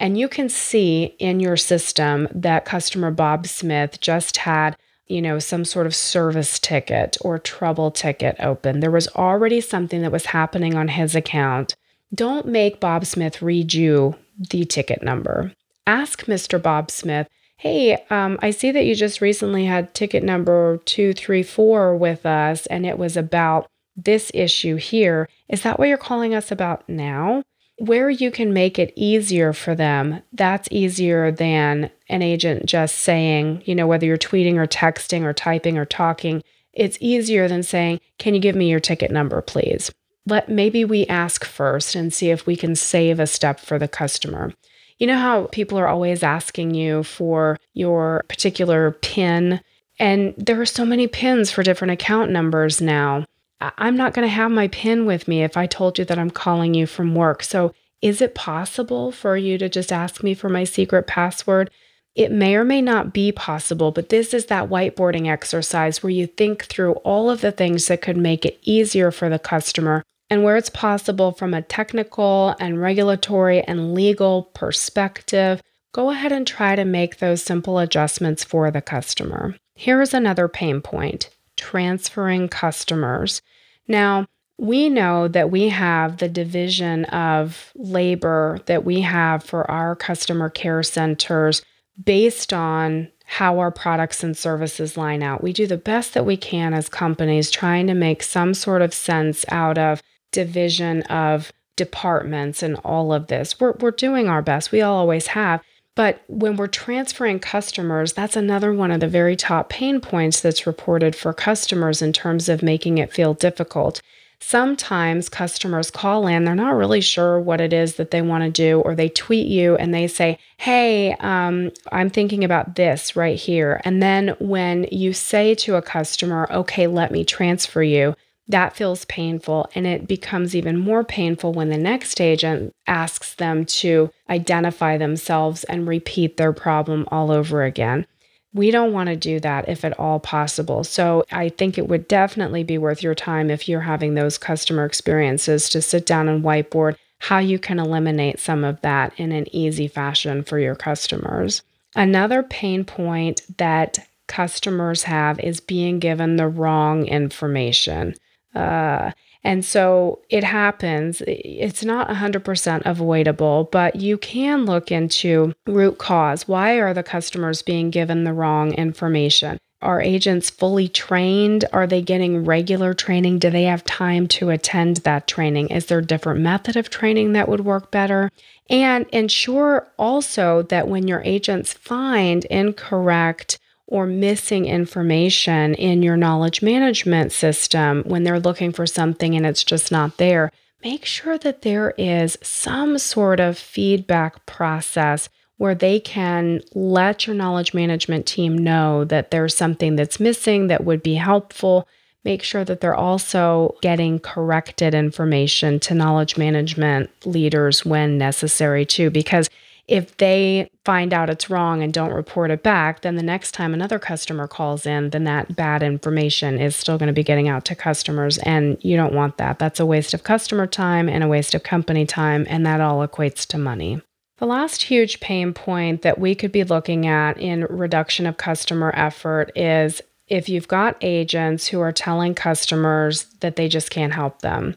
and 0.00 0.18
you 0.18 0.28
can 0.28 0.48
see 0.48 1.14
in 1.20 1.38
your 1.38 1.56
system 1.56 2.28
that 2.34 2.64
customer 2.64 3.12
Bob 3.12 3.46
Smith 3.46 4.00
just 4.00 4.38
had, 4.38 4.76
you 5.06 5.22
know, 5.22 5.38
some 5.38 5.64
sort 5.64 5.86
of 5.86 5.94
service 5.94 6.58
ticket 6.58 7.16
or 7.20 7.38
trouble 7.38 7.92
ticket 7.92 8.34
open. 8.40 8.80
There 8.80 8.90
was 8.90 9.06
already 9.08 9.60
something 9.60 10.02
that 10.02 10.12
was 10.12 10.26
happening 10.26 10.74
on 10.74 10.88
his 10.88 11.14
account. 11.14 11.76
Don't 12.12 12.46
make 12.46 12.80
Bob 12.80 13.06
Smith 13.06 13.40
read 13.40 13.72
you 13.72 14.16
the 14.50 14.64
ticket 14.64 15.00
number. 15.00 15.52
Ask 15.86 16.24
Mr. 16.24 16.60
Bob 16.60 16.90
Smith, 16.90 17.28
hey, 17.58 18.04
um, 18.10 18.36
I 18.42 18.50
see 18.50 18.72
that 18.72 18.84
you 18.84 18.96
just 18.96 19.20
recently 19.20 19.64
had 19.64 19.94
ticket 19.94 20.24
number 20.24 20.78
234 20.86 21.96
with 21.96 22.26
us, 22.26 22.66
and 22.66 22.84
it 22.84 22.98
was 22.98 23.16
about 23.16 23.68
this 23.96 24.30
issue 24.34 24.76
here. 24.76 25.28
Is 25.48 25.62
that 25.62 25.78
what 25.78 25.88
you're 25.88 25.96
calling 25.96 26.34
us 26.34 26.50
about 26.50 26.88
now? 26.88 27.42
Where 27.78 28.08
you 28.08 28.30
can 28.30 28.52
make 28.52 28.78
it 28.78 28.92
easier 28.96 29.52
for 29.52 29.74
them, 29.74 30.22
that's 30.32 30.68
easier 30.70 31.30
than 31.30 31.90
an 32.08 32.22
agent 32.22 32.64
just 32.66 32.96
saying, 32.96 33.62
you 33.66 33.74
know, 33.74 33.86
whether 33.86 34.06
you're 34.06 34.16
tweeting 34.16 34.54
or 34.54 34.66
texting 34.66 35.24
or 35.24 35.34
typing 35.34 35.76
or 35.76 35.84
talking, 35.84 36.42
it's 36.72 36.98
easier 37.00 37.48
than 37.48 37.62
saying, 37.62 38.00
Can 38.18 38.34
you 38.34 38.40
give 38.40 38.54
me 38.54 38.70
your 38.70 38.80
ticket 38.80 39.10
number, 39.10 39.40
please? 39.42 39.90
Let 40.26 40.48
maybe 40.48 40.84
we 40.84 41.06
ask 41.06 41.44
first 41.44 41.94
and 41.94 42.12
see 42.12 42.30
if 42.30 42.46
we 42.46 42.56
can 42.56 42.74
save 42.76 43.20
a 43.20 43.26
step 43.26 43.60
for 43.60 43.78
the 43.78 43.88
customer. 43.88 44.52
You 44.98 45.06
know 45.06 45.18
how 45.18 45.46
people 45.46 45.78
are 45.78 45.88
always 45.88 46.22
asking 46.22 46.74
you 46.74 47.02
for 47.02 47.58
your 47.74 48.24
particular 48.28 48.92
PIN? 49.02 49.60
And 49.98 50.34
there 50.36 50.60
are 50.60 50.66
so 50.66 50.84
many 50.84 51.06
PINs 51.06 51.50
for 51.50 51.62
different 51.62 51.92
account 51.92 52.30
numbers 52.30 52.80
now. 52.80 53.24
I'm 53.60 53.96
not 53.96 54.12
going 54.12 54.26
to 54.26 54.32
have 54.32 54.50
my 54.50 54.68
PIN 54.68 55.06
with 55.06 55.28
me 55.28 55.42
if 55.42 55.56
I 55.56 55.66
told 55.66 55.98
you 55.98 56.04
that 56.04 56.18
I'm 56.18 56.30
calling 56.30 56.74
you 56.74 56.86
from 56.86 57.14
work. 57.14 57.42
So, 57.42 57.72
is 58.02 58.20
it 58.20 58.34
possible 58.34 59.10
for 59.10 59.36
you 59.36 59.56
to 59.56 59.68
just 59.68 59.90
ask 59.90 60.22
me 60.22 60.34
for 60.34 60.50
my 60.50 60.64
secret 60.64 61.06
password? 61.06 61.70
It 62.14 62.30
may 62.30 62.54
or 62.54 62.64
may 62.64 62.82
not 62.82 63.12
be 63.12 63.32
possible, 63.32 63.90
but 63.90 64.10
this 64.10 64.34
is 64.34 64.46
that 64.46 64.68
whiteboarding 64.68 65.26
exercise 65.26 66.02
where 66.02 66.10
you 66.10 66.26
think 66.26 66.64
through 66.64 66.92
all 66.96 67.30
of 67.30 67.40
the 67.40 67.52
things 67.52 67.86
that 67.86 68.02
could 68.02 68.16
make 68.16 68.44
it 68.44 68.58
easier 68.62 69.10
for 69.10 69.28
the 69.28 69.38
customer 69.38 70.02
and 70.28 70.42
where 70.42 70.56
it's 70.56 70.70
possible 70.70 71.32
from 71.32 71.54
a 71.54 71.62
technical 71.62 72.54
and 72.58 72.80
regulatory 72.80 73.62
and 73.62 73.94
legal 73.94 74.44
perspective. 74.54 75.62
Go 75.92 76.10
ahead 76.10 76.32
and 76.32 76.46
try 76.46 76.76
to 76.76 76.84
make 76.84 77.18
those 77.18 77.42
simple 77.42 77.78
adjustments 77.78 78.44
for 78.44 78.70
the 78.70 78.82
customer. 78.82 79.54
Here 79.74 80.00
is 80.00 80.12
another 80.14 80.48
pain 80.48 80.80
point 80.80 81.30
transferring 81.56 82.48
customers. 82.48 83.42
Now, 83.88 84.26
we 84.58 84.88
know 84.88 85.28
that 85.28 85.50
we 85.50 85.68
have 85.68 86.16
the 86.16 86.28
division 86.28 87.04
of 87.06 87.72
labor 87.74 88.58
that 88.66 88.84
we 88.84 89.02
have 89.02 89.44
for 89.44 89.70
our 89.70 89.94
customer 89.94 90.48
care 90.48 90.82
centers 90.82 91.62
based 92.02 92.52
on 92.52 93.10
how 93.24 93.58
our 93.58 93.70
products 93.70 94.22
and 94.22 94.36
services 94.36 94.96
line 94.96 95.22
out. 95.22 95.42
We 95.42 95.52
do 95.52 95.66
the 95.66 95.76
best 95.76 96.14
that 96.14 96.24
we 96.24 96.36
can 96.36 96.72
as 96.72 96.88
companies 96.88 97.50
trying 97.50 97.86
to 97.88 97.94
make 97.94 98.22
some 98.22 98.54
sort 98.54 98.82
of 98.82 98.94
sense 98.94 99.44
out 99.48 99.78
of 99.78 100.02
division 100.32 101.02
of 101.02 101.52
departments 101.76 102.62
and 102.62 102.76
all 102.84 103.12
of 103.12 103.26
this. 103.26 103.60
We're, 103.60 103.72
we're 103.80 103.90
doing 103.90 104.28
our 104.28 104.42
best. 104.42 104.72
We 104.72 104.80
all 104.80 104.96
always 104.96 105.28
have. 105.28 105.60
But 105.96 106.22
when 106.28 106.56
we're 106.56 106.68
transferring 106.68 107.40
customers, 107.40 108.12
that's 108.12 108.36
another 108.36 108.72
one 108.72 108.92
of 108.92 109.00
the 109.00 109.08
very 109.08 109.34
top 109.34 109.70
pain 109.70 110.00
points 110.00 110.40
that's 110.40 110.66
reported 110.66 111.16
for 111.16 111.32
customers 111.32 112.02
in 112.02 112.12
terms 112.12 112.48
of 112.48 112.62
making 112.62 112.98
it 112.98 113.12
feel 113.12 113.34
difficult. 113.34 114.02
Sometimes 114.38 115.30
customers 115.30 115.90
call 115.90 116.26
in, 116.26 116.44
they're 116.44 116.54
not 116.54 116.74
really 116.74 117.00
sure 117.00 117.40
what 117.40 117.62
it 117.62 117.72
is 117.72 117.94
that 117.94 118.10
they 118.10 118.20
want 118.20 118.44
to 118.44 118.50
do, 118.50 118.80
or 118.80 118.94
they 118.94 119.08
tweet 119.08 119.46
you 119.46 119.76
and 119.76 119.94
they 119.94 120.06
say, 120.06 120.38
Hey, 120.58 121.14
um, 121.14 121.72
I'm 121.90 122.10
thinking 122.10 122.44
about 122.44 122.74
this 122.74 123.16
right 123.16 123.38
here. 123.38 123.80
And 123.86 124.02
then 124.02 124.36
when 124.38 124.86
you 124.92 125.14
say 125.14 125.54
to 125.56 125.76
a 125.76 125.82
customer, 125.82 126.46
Okay, 126.50 126.86
let 126.86 127.10
me 127.10 127.24
transfer 127.24 127.82
you, 127.82 128.14
that 128.48 128.76
feels 128.76 129.04
painful. 129.06 129.68
And 129.74 129.86
it 129.86 130.06
becomes 130.06 130.54
even 130.54 130.78
more 130.78 131.04
painful 131.04 131.52
when 131.52 131.68
the 131.68 131.78
next 131.78 132.20
agent 132.20 132.74
asks 132.86 133.34
them 133.34 133.64
to 133.66 134.10
identify 134.30 134.96
themselves 134.96 135.64
and 135.64 135.88
repeat 135.88 136.36
their 136.36 136.52
problem 136.52 137.06
all 137.10 137.30
over 137.30 137.64
again. 137.64 138.06
We 138.54 138.70
don't 138.70 138.92
want 138.92 139.08
to 139.08 139.16
do 139.16 139.38
that 139.40 139.68
if 139.68 139.84
at 139.84 139.98
all 139.98 140.18
possible. 140.18 140.84
So 140.84 141.24
I 141.30 141.50
think 141.50 141.76
it 141.76 141.88
would 141.88 142.08
definitely 142.08 142.64
be 142.64 142.78
worth 142.78 143.02
your 143.02 143.14
time 143.14 143.50
if 143.50 143.68
you're 143.68 143.80
having 143.80 144.14
those 144.14 144.38
customer 144.38 144.84
experiences 144.84 145.68
to 145.70 145.82
sit 145.82 146.06
down 146.06 146.28
and 146.28 146.42
whiteboard 146.42 146.96
how 147.18 147.38
you 147.38 147.58
can 147.58 147.78
eliminate 147.78 148.38
some 148.38 148.64
of 148.64 148.80
that 148.82 149.12
in 149.16 149.32
an 149.32 149.46
easy 149.54 149.88
fashion 149.88 150.42
for 150.42 150.58
your 150.58 150.74
customers. 150.74 151.62
Another 151.94 152.42
pain 152.42 152.84
point 152.84 153.42
that 153.56 154.06
customers 154.26 155.04
have 155.04 155.38
is 155.40 155.60
being 155.60 155.98
given 155.98 156.36
the 156.36 156.48
wrong 156.48 157.06
information. 157.06 158.14
Uh, 158.56 159.12
and 159.44 159.64
so 159.64 160.22
it 160.28 160.42
happens. 160.42 161.22
It's 161.26 161.84
not 161.84 162.08
100% 162.08 162.82
avoidable, 162.84 163.68
but 163.70 163.94
you 163.96 164.18
can 164.18 164.64
look 164.64 164.90
into 164.90 165.52
root 165.66 165.98
cause. 165.98 166.48
Why 166.48 166.74
are 166.80 166.92
the 166.92 167.04
customers 167.04 167.62
being 167.62 167.90
given 167.90 168.24
the 168.24 168.32
wrong 168.32 168.72
information? 168.72 169.58
Are 169.82 170.00
agents 170.00 170.50
fully 170.50 170.88
trained? 170.88 171.64
Are 171.72 171.86
they 171.86 172.02
getting 172.02 172.44
regular 172.44 172.94
training? 172.94 173.38
Do 173.38 173.50
they 173.50 173.64
have 173.64 173.84
time 173.84 174.26
to 174.28 174.50
attend 174.50 174.96
that 174.98 175.28
training? 175.28 175.68
Is 175.68 175.86
there 175.86 175.98
a 175.98 176.04
different 176.04 176.40
method 176.40 176.76
of 176.76 176.90
training 176.90 177.34
that 177.34 177.48
would 177.48 177.60
work 177.60 177.92
better? 177.92 178.32
And 178.70 179.06
ensure 179.12 179.86
also 179.98 180.62
that 180.62 180.88
when 180.88 181.06
your 181.06 181.22
agents 181.24 181.72
find 181.72 182.46
incorrect 182.46 183.60
or 183.86 184.06
missing 184.06 184.66
information 184.66 185.74
in 185.74 186.02
your 186.02 186.16
knowledge 186.16 186.62
management 186.62 187.32
system 187.32 188.02
when 188.04 188.24
they're 188.24 188.40
looking 188.40 188.72
for 188.72 188.86
something 188.86 189.34
and 189.34 189.46
it's 189.46 189.64
just 189.64 189.92
not 189.92 190.16
there, 190.16 190.50
make 190.82 191.04
sure 191.04 191.38
that 191.38 191.62
there 191.62 191.94
is 191.96 192.36
some 192.42 192.98
sort 192.98 193.40
of 193.40 193.56
feedback 193.56 194.44
process 194.46 195.28
where 195.58 195.74
they 195.74 195.98
can 195.98 196.60
let 196.74 197.26
your 197.26 197.34
knowledge 197.34 197.72
management 197.72 198.26
team 198.26 198.58
know 198.58 199.04
that 199.04 199.30
there's 199.30 199.56
something 199.56 199.96
that's 199.96 200.20
missing 200.20 200.66
that 200.66 200.84
would 200.84 201.02
be 201.02 201.14
helpful. 201.14 201.88
Make 202.24 202.42
sure 202.42 202.64
that 202.64 202.80
they're 202.80 202.94
also 202.94 203.76
getting 203.80 204.18
corrected 204.18 204.94
information 204.94 205.80
to 205.80 205.94
knowledge 205.94 206.36
management 206.36 207.08
leaders 207.24 207.86
when 207.86 208.18
necessary, 208.18 208.84
too, 208.84 209.10
because 209.10 209.48
if 209.88 210.16
they 210.16 210.70
find 210.84 211.12
out 211.12 211.30
it's 211.30 211.48
wrong 211.48 211.82
and 211.82 211.92
don't 211.92 212.12
report 212.12 212.50
it 212.50 212.62
back, 212.62 213.02
then 213.02 213.16
the 213.16 213.22
next 213.22 213.52
time 213.52 213.72
another 213.72 213.98
customer 213.98 214.48
calls 214.48 214.84
in, 214.84 215.10
then 215.10 215.24
that 215.24 215.54
bad 215.54 215.82
information 215.82 216.58
is 216.58 216.74
still 216.74 216.98
going 216.98 217.06
to 217.06 217.12
be 217.12 217.22
getting 217.22 217.48
out 217.48 217.64
to 217.66 217.74
customers. 217.74 218.38
And 218.38 218.78
you 218.82 218.96
don't 218.96 219.14
want 219.14 219.36
that. 219.36 219.58
That's 219.58 219.80
a 219.80 219.86
waste 219.86 220.12
of 220.12 220.24
customer 220.24 220.66
time 220.66 221.08
and 221.08 221.22
a 221.22 221.28
waste 221.28 221.54
of 221.54 221.62
company 221.62 222.04
time. 222.04 222.46
And 222.48 222.66
that 222.66 222.80
all 222.80 223.06
equates 223.06 223.46
to 223.48 223.58
money. 223.58 224.00
The 224.38 224.46
last 224.46 224.82
huge 224.82 225.20
pain 225.20 225.54
point 225.54 226.02
that 226.02 226.18
we 226.18 226.34
could 226.34 226.52
be 226.52 226.64
looking 226.64 227.06
at 227.06 227.38
in 227.38 227.64
reduction 227.64 228.26
of 228.26 228.36
customer 228.36 228.92
effort 228.94 229.50
is 229.56 230.02
if 230.28 230.48
you've 230.48 230.68
got 230.68 230.96
agents 231.00 231.68
who 231.68 231.80
are 231.80 231.92
telling 231.92 232.34
customers 232.34 233.24
that 233.40 233.56
they 233.56 233.68
just 233.68 233.90
can't 233.90 234.12
help 234.12 234.42
them. 234.42 234.76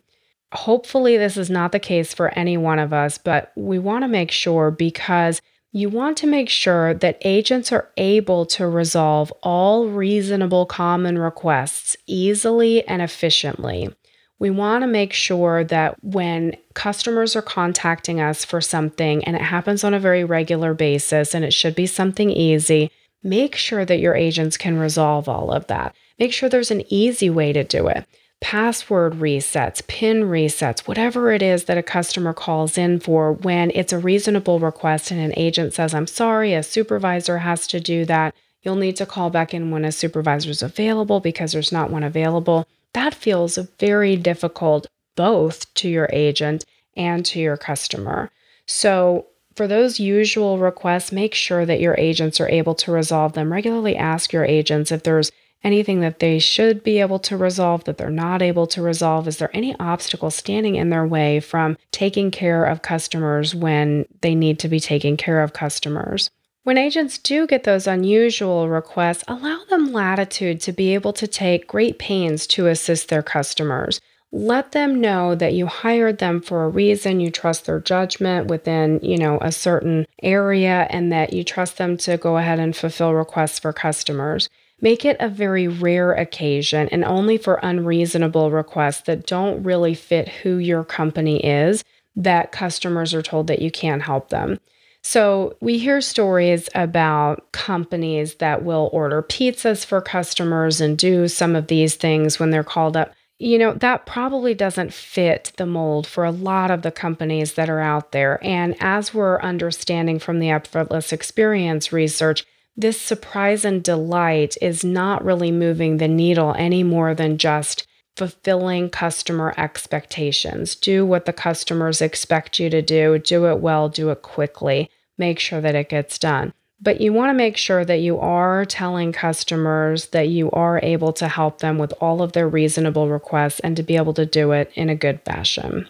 Hopefully, 0.54 1.16
this 1.18 1.38
is 1.38 1.50
not 1.50 1.72
the 1.72 1.80
case 1.80 2.14
for 2.14 2.30
any 2.30 2.58
one 2.58 2.80
of 2.80 2.92
us, 2.92 3.18
but 3.18 3.52
we 3.56 3.78
want 3.78 4.04
to 4.04 4.08
make 4.08 4.32
sure 4.32 4.72
because 4.72 5.42
you 5.72 5.90
want 5.90 6.18
to 6.18 6.28
make 6.28 6.50
sure 6.50 6.96
that 6.96 7.22
agents 7.22 7.72
are 7.72 7.90
able 7.98 8.46
to 8.48 8.68
resolve 8.68 9.32
all 9.44 9.88
reasonable 9.88 10.66
common 10.66 11.20
requests 11.20 11.96
easily 12.08 12.86
and 12.88 13.04
efficiently. 13.04 13.94
We 14.40 14.50
want 14.50 14.82
to 14.82 14.88
make 14.88 15.14
sure 15.14 15.64
that 15.66 16.04
when 16.04 16.56
customers 16.74 17.36
are 17.36 17.44
contacting 17.44 18.20
us 18.20 18.44
for 18.44 18.62
something 18.62 19.24
and 19.26 19.36
it 19.36 19.42
happens 19.44 19.84
on 19.84 19.94
a 19.94 20.00
very 20.00 20.24
regular 20.24 20.74
basis 20.74 21.36
and 21.36 21.46
it 21.46 21.54
should 21.54 21.76
be 21.76 21.86
something 21.86 22.32
easy, 22.32 22.90
make 23.22 23.56
sure 23.56 23.86
that 23.86 24.00
your 24.00 24.16
agents 24.16 24.58
can 24.58 24.80
resolve 24.80 25.30
all 25.30 25.52
of 25.52 25.68
that. 25.68 25.94
Make 26.18 26.34
sure 26.34 26.50
there's 26.50 26.72
an 26.72 26.84
easy 26.92 27.30
way 27.30 27.54
to 27.54 27.64
do 27.64 27.88
it 27.88 28.08
password 28.42 29.14
resets, 29.14 29.86
PIN 29.88 30.24
resets, 30.24 30.88
whatever 30.88 31.32
it 31.32 31.42
is 31.42 31.66
that 31.66 31.78
a 31.78 31.84
customer 31.84 32.34
calls 32.34 32.78
in 32.78 33.00
for 33.00 33.34
when 33.34 33.72
it's 33.76 33.94
a 33.94 34.00
reasonable 34.00 34.60
request 34.60 35.12
and 35.12 35.20
an 35.20 35.34
agent 35.38 35.74
says, 35.74 35.94
I'm 35.94 36.08
sorry, 36.08 36.54
a 36.54 36.64
supervisor 36.64 37.40
has 37.40 37.68
to 37.68 37.80
do 37.80 38.06
that. 38.06 38.34
You'll 38.62 38.76
need 38.76 38.96
to 38.98 39.06
call 39.06 39.30
back 39.30 39.54
in 39.54 39.72
when 39.72 39.86
a 39.86 39.92
supervisor 39.92 40.50
is 40.50 40.62
available 40.62 41.20
because 41.20 41.52
there's 41.52 41.72
not 41.72 41.92
one 41.92 42.04
available. 42.04 42.68
That 42.94 43.14
feels 43.14 43.58
very 43.80 44.16
difficult 44.16 44.88
both 45.16 45.72
to 45.76 45.90
your 45.90 46.10
agent 46.12 46.66
and 46.96 47.26
to 47.26 47.40
your 47.40 47.58
customer. 47.58 48.32
So, 48.66 49.28
for 49.56 49.68
those 49.68 50.00
usual 50.00 50.58
requests, 50.58 51.12
make 51.12 51.36
sure 51.36 51.66
that 51.66 51.82
your 51.82 51.96
agents 51.98 52.40
are 52.40 52.48
able 52.48 52.76
to 52.76 52.94
resolve 52.94 53.34
them. 53.34 53.52
Regularly 53.52 53.98
ask 53.98 54.32
your 54.32 54.46
agents 54.46 54.90
if 54.90 55.04
there's 55.04 55.34
anything 55.64 56.02
that 56.02 56.20
they 56.20 56.40
should 56.40 56.84
be 56.84 57.00
able 57.00 57.20
to 57.20 57.38
resolve 57.38 57.84
that 57.84 57.98
they're 57.98 58.10
not 58.10 58.42
able 58.42 58.68
to 58.68 58.82
resolve? 58.82 59.28
Is 59.28 59.38
there 59.38 59.56
any 59.56 59.76
obstacle 59.80 60.32
standing 60.32 60.76
in 60.76 60.90
their 60.90 61.06
way 61.06 61.40
from 61.40 61.78
taking 61.92 62.32
care 62.32 62.66
of 62.66 62.82
customers 62.82 63.54
when 63.54 64.06
they 64.22 64.36
need 64.36 64.60
to 64.60 64.68
be 64.68 64.80
taking 64.80 65.18
care 65.18 65.42
of 65.42 65.54
customers? 65.54 66.30
When 66.64 66.78
agents 66.78 67.18
do 67.18 67.48
get 67.48 67.64
those 67.64 67.88
unusual 67.88 68.70
requests, 68.70 69.24
allow 69.28 69.64
them 69.70 69.92
latitude 69.92 70.62
to 70.62 70.72
be 70.72 70.94
able 70.94 71.14
to 71.14 71.26
take 71.26 71.68
great 71.68 71.98
pains 71.98 72.46
to 72.48 72.68
assist 72.68 73.10
their 73.10 73.24
customers. 73.24 74.00
Let 74.32 74.74
them 74.74 75.02
know 75.02 75.34
that 75.34 75.54
you 75.54 75.66
hired 75.66 76.20
them 76.20 76.40
for 76.40 76.64
a 76.64 76.70
reason, 76.70 77.20
you 77.20 77.32
trust 77.32 77.66
their 77.66 77.80
judgment 77.80 78.48
within, 78.48 79.00
you 79.02 79.18
know, 79.18 79.40
a 79.42 79.52
certain 79.52 80.06
area 80.22 80.86
and 80.92 81.12
that 81.12 81.34
you 81.34 81.44
trust 81.44 81.78
them 81.78 81.98
to 81.98 82.18
go 82.18 82.38
ahead 82.38 82.60
and 82.60 82.76
fulfill 82.76 83.16
requests 83.16 83.58
for 83.58 83.74
customers. 83.74 84.48
Make 84.82 85.04
it 85.06 85.18
a 85.20 85.30
very 85.30 85.68
rare 85.68 86.14
occasion 86.14 86.88
and 86.90 87.04
only 87.04 87.38
for 87.38 87.56
unreasonable 87.56 88.52
requests 88.52 89.02
that 89.02 89.26
don't 89.26 89.64
really 89.64 89.94
fit 89.94 90.30
who 90.30 90.58
your 90.58 90.84
company 90.84 91.44
is 91.46 91.84
that 92.16 92.52
customers 92.52 93.14
are 93.14 93.22
told 93.22 93.48
that 93.48 93.62
you 93.62 93.72
can't 93.72 94.02
help 94.02 94.30
them. 94.30 94.60
So, 95.02 95.56
we 95.62 95.78
hear 95.78 96.02
stories 96.02 96.68
about 96.76 97.52
companies 97.54 98.36
that 98.36 98.64
will 98.66 98.90
order 98.92 99.24
pizzas 99.24 99.86
for 99.86 100.02
customers 100.02 100.82
and 100.82 100.98
do 100.98 101.30
some 101.30 101.56
of 101.56 101.68
these 101.68 101.96
things 101.96 102.38
when 102.38 102.50
they're 102.52 102.64
called 102.64 102.98
up. 102.98 103.14
you 103.42 103.58
know, 103.58 103.74
that 103.74 104.06
probably 104.06 104.54
doesn't 104.54 104.94
fit 104.94 105.54
the 105.56 105.66
mold 105.66 106.06
for 106.06 106.26
a 106.26 106.32
lot 106.32 106.70
of 106.70 106.82
the 106.82 106.92
companies 106.92 107.54
that 107.54 107.70
are 107.70 107.80
out 107.80 108.12
there. 108.12 108.38
And 108.44 108.76
as 108.82 109.14
we're 109.14 109.40
understanding 109.40 110.20
from 110.20 110.40
the 110.40 110.50
effortless 110.50 111.14
experience 111.14 111.94
research, 111.94 112.46
this 112.76 113.00
surprise 113.00 113.66
and 113.66 113.84
delight 113.84 114.56
is 114.62 114.84
not 114.84 115.24
really 115.24 115.52
moving 115.52 115.98
the 115.98 116.08
needle 116.08 116.56
any 116.58 116.84
more 116.84 117.14
than 117.14 117.38
just 117.38 117.86
fulfilling 118.16 118.90
customer 118.90 119.54
expectations. 119.58 120.76
Do 120.76 121.06
what 121.06 121.26
the 121.26 121.34
customers 121.34 122.02
expect 122.02 122.60
you 122.60 122.70
to 122.70 122.82
do, 122.82 123.18
do 123.20 123.48
it 123.48 123.60
well, 123.60 123.90
do 123.90 124.10
it 124.10 124.22
quickly, 124.22 124.90
make 125.18 125.40
sure 125.40 125.62
that 125.62 125.76
it 125.76 125.90
gets 125.90 126.20
done. 126.20 126.54
But 126.82 127.02
you 127.02 127.12
want 127.12 127.30
to 127.30 127.34
make 127.34 127.58
sure 127.58 127.84
that 127.84 128.00
you 128.00 128.20
are 128.20 128.64
telling 128.64 129.12
customers 129.12 130.08
that 130.08 130.30
you 130.30 130.50
are 130.52 130.80
able 130.82 131.12
to 131.14 131.28
help 131.28 131.60
them 131.60 131.78
with 131.78 131.94
all 132.00 132.22
of 132.22 132.32
their 132.32 132.48
reasonable 132.48 133.10
requests 133.10 133.60
and 133.60 133.76
to 133.76 133.84
be 133.84 133.98
able 133.98 134.14
to 134.14 134.26
do 134.26 134.52
it 134.52 134.72
in 134.76 134.90
a 134.90 134.96
good 134.96 135.22
fashion. 135.24 135.90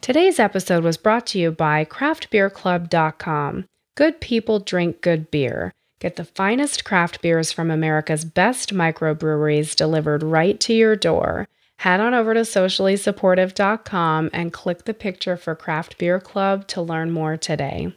Today's 0.00 0.38
episode 0.38 0.84
was 0.84 0.96
brought 0.96 1.26
to 1.28 1.38
you 1.38 1.50
by 1.50 1.84
craftbeerclub.com. 1.84 3.68
Good 3.96 4.20
people 4.20 4.60
drink 4.60 5.00
good 5.02 5.30
beer. 5.30 5.72
Get 6.04 6.16
the 6.16 6.24
finest 6.26 6.84
craft 6.84 7.22
beers 7.22 7.50
from 7.50 7.70
America's 7.70 8.26
best 8.26 8.74
microbreweries 8.74 9.74
delivered 9.74 10.22
right 10.22 10.60
to 10.60 10.74
your 10.74 10.96
door. 10.96 11.48
Head 11.78 11.98
on 11.98 12.12
over 12.12 12.34
to 12.34 12.40
sociallysupportive.com 12.40 14.28
and 14.34 14.52
click 14.52 14.84
the 14.84 14.92
picture 14.92 15.38
for 15.38 15.54
Craft 15.54 15.96
Beer 15.96 16.20
Club 16.20 16.66
to 16.66 16.82
learn 16.82 17.10
more 17.10 17.38
today. 17.38 17.94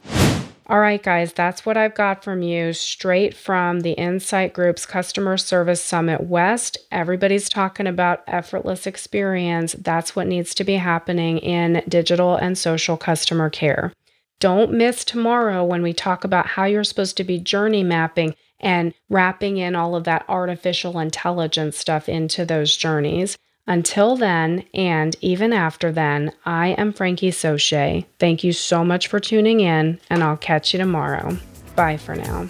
All 0.68 0.80
right, 0.80 1.02
guys, 1.02 1.34
that's 1.34 1.66
what 1.66 1.76
I've 1.76 1.94
got 1.94 2.24
from 2.24 2.40
you 2.40 2.72
straight 2.72 3.34
from 3.34 3.80
the 3.80 3.92
Insight 3.92 4.54
Group's 4.54 4.86
Customer 4.86 5.36
Service 5.36 5.84
Summit 5.84 6.22
West. 6.22 6.78
Everybody's 6.90 7.50
talking 7.50 7.86
about 7.86 8.24
effortless 8.26 8.86
experience. 8.86 9.74
That's 9.78 10.16
what 10.16 10.26
needs 10.26 10.54
to 10.54 10.64
be 10.64 10.76
happening 10.76 11.40
in 11.40 11.82
digital 11.86 12.36
and 12.36 12.56
social 12.56 12.96
customer 12.96 13.50
care. 13.50 13.92
Don't 14.40 14.72
miss 14.72 15.04
tomorrow 15.04 15.64
when 15.64 15.82
we 15.82 15.92
talk 15.92 16.22
about 16.22 16.46
how 16.46 16.64
you're 16.64 16.84
supposed 16.84 17.16
to 17.16 17.24
be 17.24 17.40
journey 17.40 17.82
mapping 17.82 18.36
and 18.60 18.94
wrapping 19.08 19.56
in 19.56 19.74
all 19.74 19.96
of 19.96 20.04
that 20.04 20.24
artificial 20.28 21.00
intelligence 21.00 21.76
stuff 21.76 22.08
into 22.08 22.44
those 22.44 22.76
journeys. 22.76 23.36
Until 23.66 24.16
then, 24.16 24.64
and 24.72 25.16
even 25.20 25.52
after 25.52 25.90
then, 25.90 26.32
I 26.46 26.68
am 26.68 26.92
Frankie 26.92 27.32
Soche. 27.32 28.06
Thank 28.18 28.44
you 28.44 28.52
so 28.52 28.84
much 28.84 29.08
for 29.08 29.18
tuning 29.20 29.60
in, 29.60 30.00
and 30.08 30.22
I'll 30.22 30.36
catch 30.36 30.72
you 30.72 30.78
tomorrow. 30.78 31.36
Bye 31.74 31.96
for 31.96 32.14
now. 32.14 32.46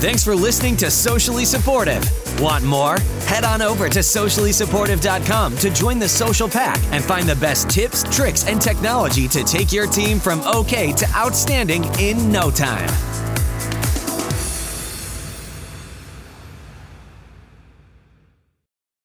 Thanks 0.00 0.24
for 0.24 0.34
listening 0.34 0.78
to 0.78 0.90
Socially 0.90 1.44
Supportive. 1.44 2.02
Want 2.40 2.64
more? 2.64 2.98
Head 3.26 3.44
on 3.44 3.60
over 3.60 3.90
to 3.90 3.98
sociallysupportive.com 3.98 5.58
to 5.58 5.68
join 5.68 5.98
the 5.98 6.08
social 6.08 6.48
pack 6.48 6.82
and 6.90 7.04
find 7.04 7.28
the 7.28 7.36
best 7.36 7.68
tips, 7.68 8.02
tricks, 8.04 8.46
and 8.46 8.62
technology 8.62 9.28
to 9.28 9.44
take 9.44 9.72
your 9.72 9.86
team 9.86 10.18
from 10.18 10.40
okay 10.40 10.92
to 10.92 11.06
outstanding 11.14 11.84
in 11.98 12.32
no 12.32 12.50
time. 12.50 12.88